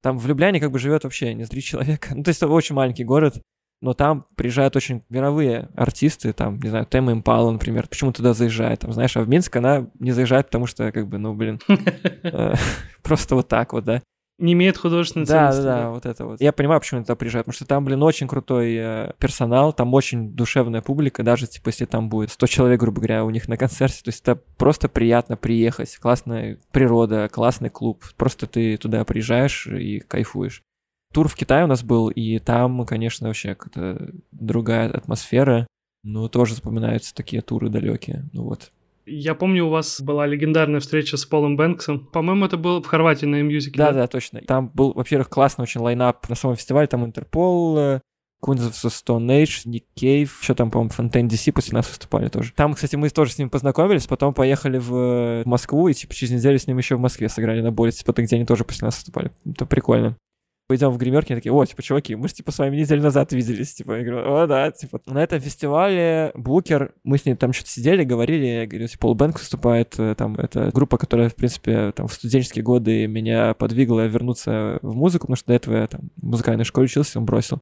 [0.03, 2.15] Там в Любляне как бы живет вообще не три человека.
[2.15, 3.43] Ну, то есть это очень маленький город,
[3.83, 8.81] но там приезжают очень мировые артисты, там, не знаю, Тема Импала, например, почему туда заезжает,
[8.81, 12.55] там, знаешь, а в Минск она не заезжает, потому что, как бы, ну, блин, э,
[13.03, 14.01] просто вот так вот, да
[14.43, 15.63] не имеет художественной да, ценности.
[15.63, 16.41] Да, да, вот это вот.
[16.41, 19.95] Я понимаю, почему они туда приезжают, потому что там, блин, очень крутой э, персонал, там
[19.95, 23.57] очень душевная публика, даже, типа, если там будет 100 человек, грубо говоря, у них на
[23.57, 29.67] концерте, то есть это просто приятно приехать, классная природа, классный клуб, просто ты туда приезжаешь
[29.69, 30.63] и кайфуешь.
[31.13, 35.67] Тур в Китае у нас был, и там, конечно, вообще какая-то другая атмосфера,
[36.03, 38.73] но тоже запоминаются такие туры далекие, ну вот.
[39.05, 42.07] Я помню, у вас была легендарная встреча с Полом Бэнксом.
[42.07, 43.77] По-моему, это было в Хорватии на мюзике.
[43.79, 44.41] Да, да, точно.
[44.43, 46.87] Там был, во-первых, классный очень лайнап на самом фестивале.
[46.87, 48.01] Там Интерпол,
[48.45, 52.29] Queens of the Stone Age, Ник Кейв, еще там, по-моему, Fontaine DC после нас выступали
[52.29, 52.53] тоже.
[52.57, 56.33] Там, кстати, мы тоже с ним познакомились, потом поехали в э, Москву, и, типа, через
[56.33, 58.97] неделю с ним еще в Москве сыграли на более, типа, где они тоже после нас
[58.97, 59.31] выступали.
[59.47, 60.17] Это прикольно
[60.67, 63.33] пойдем в гримерки, они такие, о, типа, чуваки, мы же, типа, с вами неделю назад
[63.33, 65.01] виделись, типа, я говорю, о, да, типа.
[65.07, 69.15] На этом фестивале Букер, мы с ним там что-то сидели, говорили, я говорю, типа, Пол
[69.15, 74.07] Бэнк выступает, э, там, это группа, которая, в принципе, там, в студенческие годы меня подвигла
[74.07, 77.61] вернуться в музыку, потому что до этого я там в музыкальной школе учился, он бросил.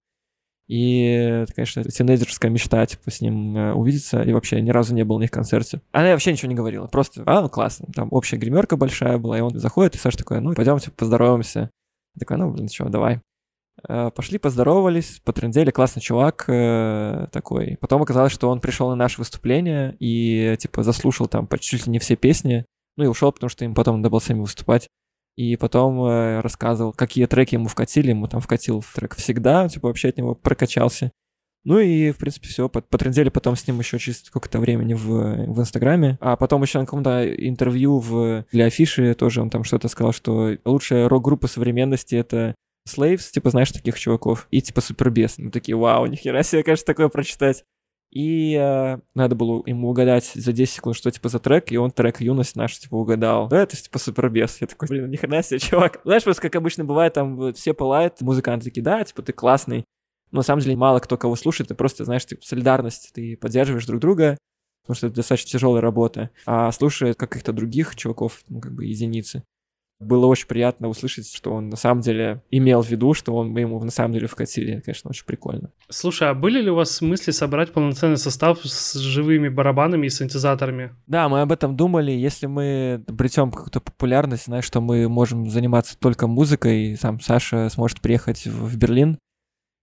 [0.70, 4.22] И конечно, тинейджерская мечта, типа, с ним э, увидеться.
[4.22, 5.80] И вообще ни разу не был на их концерте.
[5.90, 6.86] Она вообще ничего не говорила.
[6.86, 7.88] Просто, а, ну, классно.
[7.92, 11.70] Там общая гримерка большая была, и он заходит, и Саша такой, ну, пойдемте поздороваемся.
[12.18, 13.20] Такой, ну, блин, что, давай.
[13.88, 17.76] Э, пошли, поздоровались, потрендели, классный чувак э, такой.
[17.80, 21.92] Потом оказалось, что он пришел на наше выступление и, типа, заслушал там почти чуть ли
[21.92, 22.66] не все песни.
[22.96, 24.88] Ну и ушел, потому что им потом надо было сами выступать.
[25.36, 28.10] И потом э, рассказывал, какие треки ему вкатили.
[28.10, 31.12] Ему там вкатил трек «Всегда», типа, вообще от него прокачался.
[31.64, 32.68] Ну и, в принципе, все.
[32.68, 36.16] Потрендели потом с ним еще через сколько-то времени в, в Инстаграме.
[36.20, 40.56] А потом еще на каком-то интервью в, для афиши тоже он там что-то сказал, что
[40.64, 42.54] лучшая рок-группа современности— это
[42.88, 45.38] Slaves, типа, знаешь, таких чуваков, и типа Супербес.
[45.38, 47.64] Мы такие, вау, нихера себе, конечно, такое прочитать.
[48.10, 51.92] И э, надо было ему угадать за 10 секунд, что типа за трек, и он
[51.92, 53.46] трек «Юность» наш типа угадал.
[53.48, 54.60] Да, это типа супербес.
[54.60, 56.00] Я такой, блин, ни хрена себе, чувак.
[56.04, 59.84] Знаешь, просто как обычно бывает, там все пылают, музыканты такие, да, типа ты классный.
[60.32, 64.00] На самом деле мало кто кого слушает, ты просто, знаешь, типа солидарность, ты поддерживаешь друг
[64.00, 64.38] друга,
[64.82, 66.30] потому что это достаточно тяжелая работа.
[66.46, 69.42] А слушает каких-то других чуваков, ну, как бы единицы
[70.00, 73.60] было очень приятно услышать, что он на самом деле имел в виду, что он, мы
[73.60, 74.74] ему на самом деле вкатили.
[74.74, 75.70] Это, конечно, очень прикольно.
[75.90, 80.94] Слушай, а были ли у вас мысли собрать полноценный состав с живыми барабанами и синтезаторами?
[81.06, 82.12] Да, мы об этом думали.
[82.12, 88.00] Если мы обретем какую-то популярность, знаешь, что мы можем заниматься только музыкой, сам Саша сможет
[88.00, 89.18] приехать в Берлин,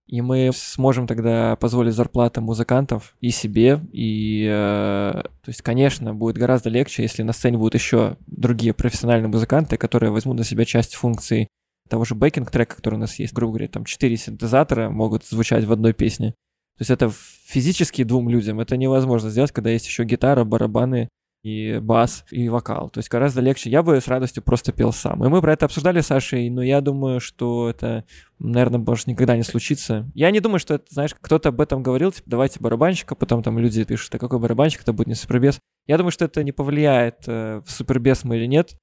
[0.08, 6.38] и мы сможем тогда позволить зарплаты музыкантов и себе, и, э, то есть, конечно, будет
[6.38, 10.96] гораздо легче, если на сцене будут еще другие профессиональные музыканты, которые возьмут на себя часть
[10.96, 11.50] функций
[11.89, 15.72] того же бэкинг-трека, который у нас есть, грубо говоря, там четыре синтезатора могут звучать в
[15.72, 16.32] одной песне.
[16.78, 17.12] То есть это
[17.45, 21.10] физически двум людям это невозможно сделать, когда есть еще гитара, барабаны
[21.48, 22.89] и бас, и вокал.
[22.89, 23.70] То есть гораздо легче.
[23.70, 25.24] Я бы с радостью просто пел сам.
[25.24, 28.04] И мы про это обсуждали с Сашей, но я думаю, что это,
[28.39, 30.10] наверное, больше никогда не случится.
[30.14, 33.58] Я не думаю, что это, знаешь, кто-то об этом говорил, типа, давайте барабанщика, потом там
[33.60, 35.60] люди пишут, а какой барабанщик, это будет не супербес.
[35.86, 38.76] Я думаю, что это не повлияет, э, в супербес мы или нет,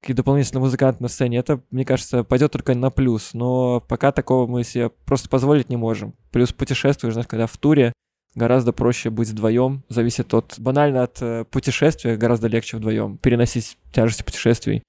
[0.00, 3.34] какие дополнительные музыканты на сцене, это, мне кажется, пойдет только на плюс.
[3.34, 6.14] Но пока такого мы себе просто позволить не можем.
[6.30, 7.92] Плюс путешествуешь, знаешь, когда в туре,
[8.38, 9.84] гораздо проще быть вдвоем.
[9.88, 14.82] Зависит от банально от э, путешествия, гораздо легче вдвоем переносить тяжести путешествий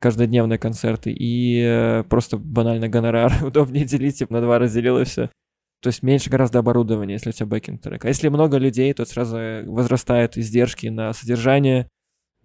[0.00, 5.30] каждодневные концерты и э, просто банально гонорар удобнее делить, типа на два разделил и все.
[5.82, 8.04] То есть меньше гораздо оборудования, если у тебя бэкинг трек.
[8.04, 9.36] А если много людей, то сразу
[9.66, 11.88] возрастают издержки на содержание,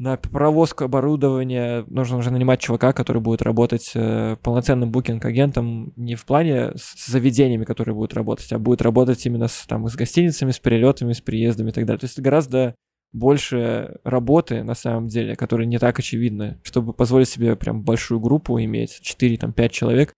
[0.01, 6.25] на провозку оборудования нужно уже нанимать чувака, который будет работать э, полноценным букинг-агентом не в
[6.25, 10.57] плане с заведениями, которые будут работать, а будет работать именно с, там, с гостиницами, с
[10.57, 11.99] перелетами, с приездами и так далее.
[11.99, 12.73] То есть гораздо
[13.13, 16.57] больше работы на самом деле, которые не так очевидны.
[16.63, 20.13] Чтобы позволить себе прям большую группу иметь, 4-5 человек,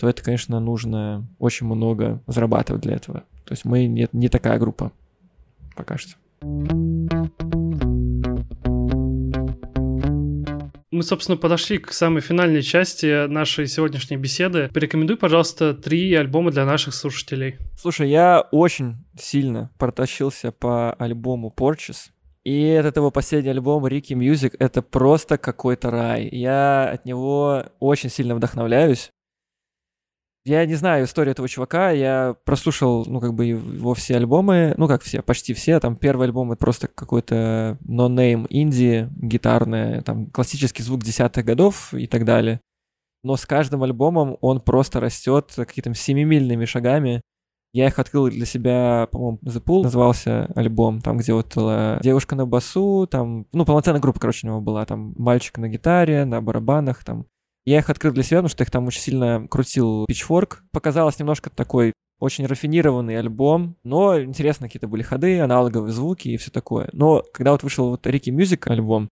[0.00, 3.20] то это, конечно, нужно очень много зарабатывать для этого.
[3.44, 4.90] То есть мы не, не такая группа
[5.76, 6.16] пока что.
[10.98, 14.68] Мы, собственно, подошли к самой финальной части нашей сегодняшней беседы.
[14.74, 17.56] Порекомендуй, пожалуйста, три альбома для наших слушателей.
[17.80, 22.08] Слушай, я очень сильно протащился по альбому Porches.
[22.42, 26.28] И этот его последний альбом Ricky Music— это просто какой-то рай.
[26.32, 29.12] Я от него очень сильно вдохновляюсь.
[30.48, 34.88] Я не знаю историю этого чувака, я прослушал, ну, как бы его все альбомы, ну,
[34.88, 40.82] как все, почти все, там первый альбом это просто какой-то no-name инди, гитарный, там классический
[40.82, 42.62] звук десятых годов и так далее.
[43.22, 47.20] Но с каждым альбомом он просто растет какими-то семимильными шагами.
[47.74, 52.36] Я их открыл для себя, по-моему, The Pool назывался альбом, там, где вот была девушка
[52.36, 56.40] на басу, там, ну, полноценная группа, короче, у него была, там, мальчик на гитаре, на
[56.40, 57.26] барабанах, там,
[57.68, 60.58] я их открыл для себя, потому что их там очень сильно крутил Pitchfork.
[60.72, 66.50] Показалось немножко такой очень рафинированный альбом, но интересно какие-то были ходы, аналоговые звуки и все
[66.50, 66.88] такое.
[66.92, 69.08] Но когда вот вышел вот Рики Мюзик альбом,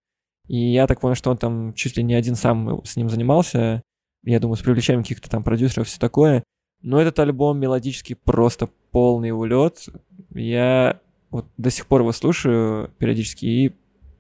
[0.49, 3.83] и я так понял, что он там чуть ли не один сам с ним занимался,
[4.25, 6.43] я думаю, с привлечением каких-то там продюсеров, все такое.
[6.83, 9.87] Но этот альбом мелодически просто полный улет.
[10.35, 11.01] Я
[11.31, 13.77] вот до сих пор его слушаю периодически и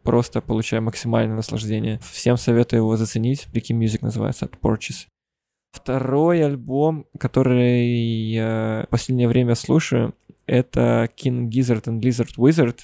[0.06, 1.98] просто получаю максимальное наслаждение.
[1.98, 3.48] Всем советую его заценить.
[3.52, 5.06] Ricky Music называется, от Porches.
[5.72, 10.14] Второй альбом, который я в последнее время слушаю,
[10.46, 12.78] это King Gizzard and Lizard Wizard.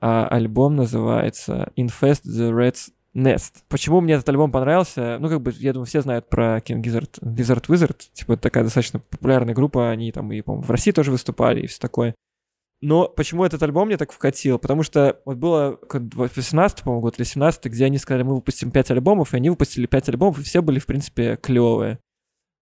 [0.00, 3.62] А альбом называется Infest the Red's Nest.
[3.68, 5.18] Почему мне этот альбом понравился?
[5.20, 7.98] Ну, как бы, я думаю, все знают про King Gizzard, Lizard Wizard.
[8.14, 9.90] Типа, такая достаточно популярная группа.
[9.90, 12.14] Они там и, по-моему, в России тоже выступали и все такое.
[12.82, 14.58] Но почему этот альбом мне так вкатил?
[14.58, 18.92] Потому что вот было 18 по-моему, год или 17 где они сказали, мы выпустим 5
[18.92, 21.98] альбомов, и они выпустили 5 альбомов, и все были, в принципе, клевые.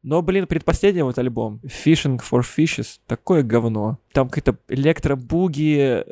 [0.03, 3.99] Но, блин, предпоследний вот альбом, Fishing for Fishes, такое говно.
[4.13, 6.05] Там какие-то электробуги,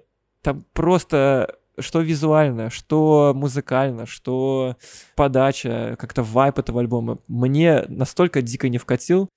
[0.42, 4.76] там просто что визуально, что музыкально, что
[5.14, 7.18] подача, как-то вайп этого альбома.
[7.28, 9.28] Мне настолько дико не вкатил,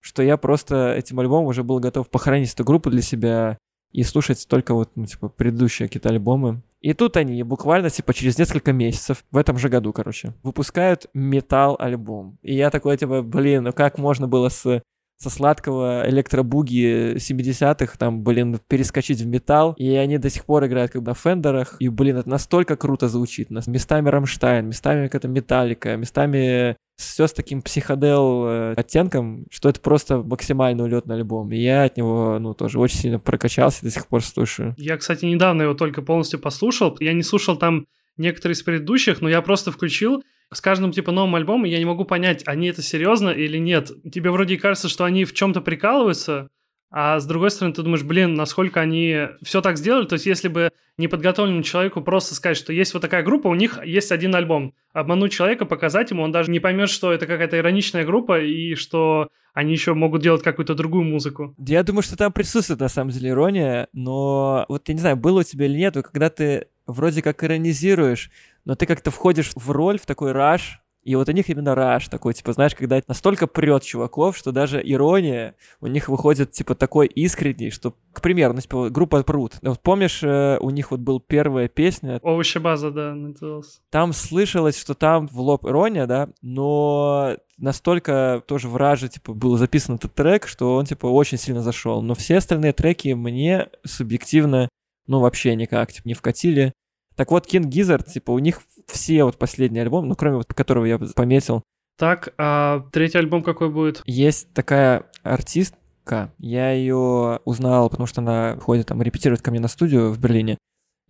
[0.00, 3.58] что я просто этим альбомом уже был готов похоронить эту группу для себя
[3.92, 6.62] и слушать только вот, ну, типа, предыдущие какие-то альбомы.
[6.80, 12.38] И тут они буквально, типа, через несколько месяцев, в этом же году, короче, выпускают металл-альбом.
[12.42, 14.82] И я такой, типа, блин, ну как можно было с
[15.20, 20.92] со сладкого электробуги 70-х, там, блин, перескочить в металл, и они до сих пор играют
[20.92, 25.96] как бы на фендерах, и, блин, это настолько круто звучит, местами Рамштайн, местами какая-то металлика,
[25.96, 31.52] местами все с таким психодел э, оттенком, что это просто максимально улетный альбом.
[31.52, 34.74] И я от него, ну, тоже очень сильно прокачался, до сих пор слушаю.
[34.76, 36.96] Я, кстати, недавно его только полностью послушал.
[36.98, 37.86] Я не слушал там
[38.16, 40.24] некоторые из предыдущих, но я просто включил.
[40.52, 43.90] С каждым, типа, новым альбомом я не могу понять, они это серьезно или нет.
[44.10, 46.48] Тебе вроде кажется, что они в чем-то прикалываются,
[46.90, 50.06] а с другой стороны, ты думаешь, блин, насколько они все так сделали.
[50.06, 53.78] То есть, если бы неподготовленному человеку просто сказать, что есть вот такая группа, у них
[53.84, 54.74] есть один альбом.
[54.92, 59.28] Обмануть человека, показать ему, он даже не поймет, что это какая-то ироничная группа и что
[59.52, 61.54] они еще могут делать какую-то другую музыку.
[61.58, 65.40] Я думаю, что там присутствует на самом деле ирония, но вот я не знаю, было
[65.40, 68.30] у тебя или нет, когда ты вроде как иронизируешь,
[68.64, 72.08] но ты как-то входишь в роль, в такой раш, и вот у них именно раш
[72.08, 77.06] такой, типа, знаешь, когда настолько прет чуваков, что даже ирония у них выходит, типа, такой
[77.06, 79.54] искренний, что, к примеру, ну, типа, группа Прут.
[79.62, 82.20] Вот помнишь, э, у них вот был первая песня.
[82.22, 83.80] Овощебаза, да, назывался.
[83.90, 89.96] Там слышалось, что там в лоб ирония, да, но настолько тоже враже, типа, был записан
[89.96, 92.02] этот трек, что он, типа, очень сильно зашел.
[92.02, 94.68] Но все остальные треки мне субъективно,
[95.06, 96.72] ну, вообще никак, типа, не вкатили.
[97.18, 100.84] Так вот, King Gizzard, типа, у них все вот последние альбомы, ну, кроме вот, которого
[100.84, 101.64] я пометил.
[101.98, 104.02] Так, а третий альбом какой будет?
[104.06, 109.66] Есть такая артистка, я ее узнал, потому что она ходит там, репетирует ко мне на
[109.66, 110.58] студию в Берлине.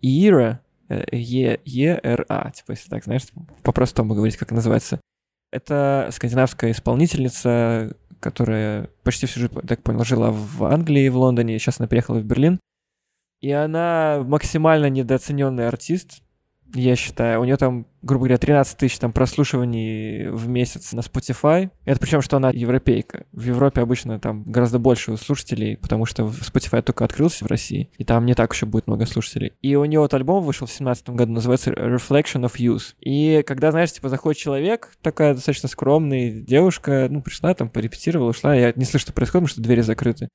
[0.00, 3.26] Ира, Е-Е-Р-А, типа, если так, знаешь,
[3.62, 5.02] по-простому говорить, как называется.
[5.52, 11.80] Это скандинавская исполнительница, которая почти всю жизнь, так понял, жила в Англии, в Лондоне, сейчас
[11.80, 12.59] она переехала в Берлин.
[13.41, 16.22] И она максимально недооцененный артист,
[16.74, 17.41] я считаю.
[17.41, 21.70] У нее там, грубо говоря, 13 тысяч там прослушиваний в месяц на Spotify.
[21.84, 23.26] Это причем, что она европейка.
[23.32, 28.05] В Европе обычно там гораздо больше слушателей, потому что Spotify только открылся в России, и
[28.05, 29.53] там не так еще будет много слушателей.
[29.62, 32.95] И у нее вот альбом вышел в 17 году, называется Reflection of Youth.
[33.01, 38.55] И когда, знаешь, типа заходит человек, такая достаточно скромная девушка, ну, пришла там, порепетировала, ушла,
[38.55, 40.28] я не слышу, что происходит, потому что двери закрыты.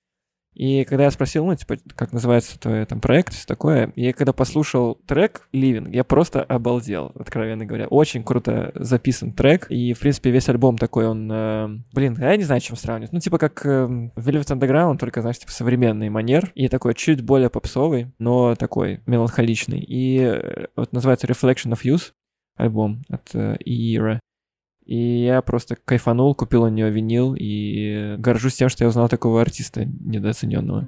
[0.54, 4.34] И когда я спросил, ну, типа, как называется твой там проект, все такое, и когда
[4.34, 7.88] послушал трек Living, я просто обалдел, откровенно говоря.
[7.88, 12.43] Очень круто записан трек, и, в принципе, весь альбом такой, он, э, блин, я не
[12.43, 13.14] знаю, чем сравнивать.
[13.14, 17.49] Ну, типа, как э, Velvet Underground, только, знаешь, типа, современный манер, и такой чуть более
[17.49, 19.80] попсовый, но такой меланхоличный.
[19.80, 22.12] И э, вот называется Reflection of Youth,
[22.56, 24.20] альбом от э, Era.
[24.86, 29.41] И я просто кайфанул, купил у нее винил и горжусь тем, что я узнал такого
[29.41, 30.88] артиста недооцененного.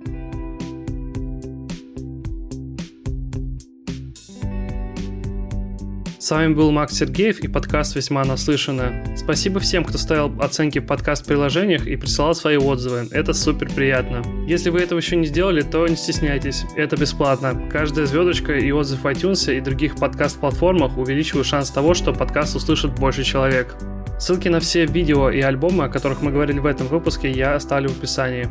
[6.26, 9.06] С вами был Макс Сергеев и подкаст «Весьма наслышано».
[9.16, 13.08] Спасибо всем, кто ставил оценки в подкаст-приложениях и присылал свои отзывы.
[13.12, 14.24] Это супер приятно.
[14.48, 16.66] Если вы этого еще не сделали, то не стесняйтесь.
[16.76, 17.70] Это бесплатно.
[17.72, 22.96] Каждая звездочка и отзыв в iTunes и других подкаст-платформах увеличивают шанс того, что подкаст услышит
[22.96, 23.76] больше человек.
[24.18, 27.90] Ссылки на все видео и альбомы, о которых мы говорили в этом выпуске, я оставлю
[27.90, 28.50] в описании.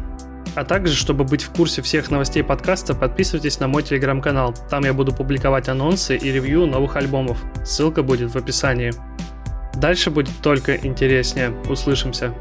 [0.55, 4.55] А также, чтобы быть в курсе всех новостей подкаста, подписывайтесь на мой телеграм-канал.
[4.70, 7.38] Там я буду публиковать анонсы и ревью новых альбомов.
[7.64, 8.92] Ссылка будет в описании.
[9.74, 11.50] Дальше будет только интереснее.
[11.68, 12.32] Услышимся.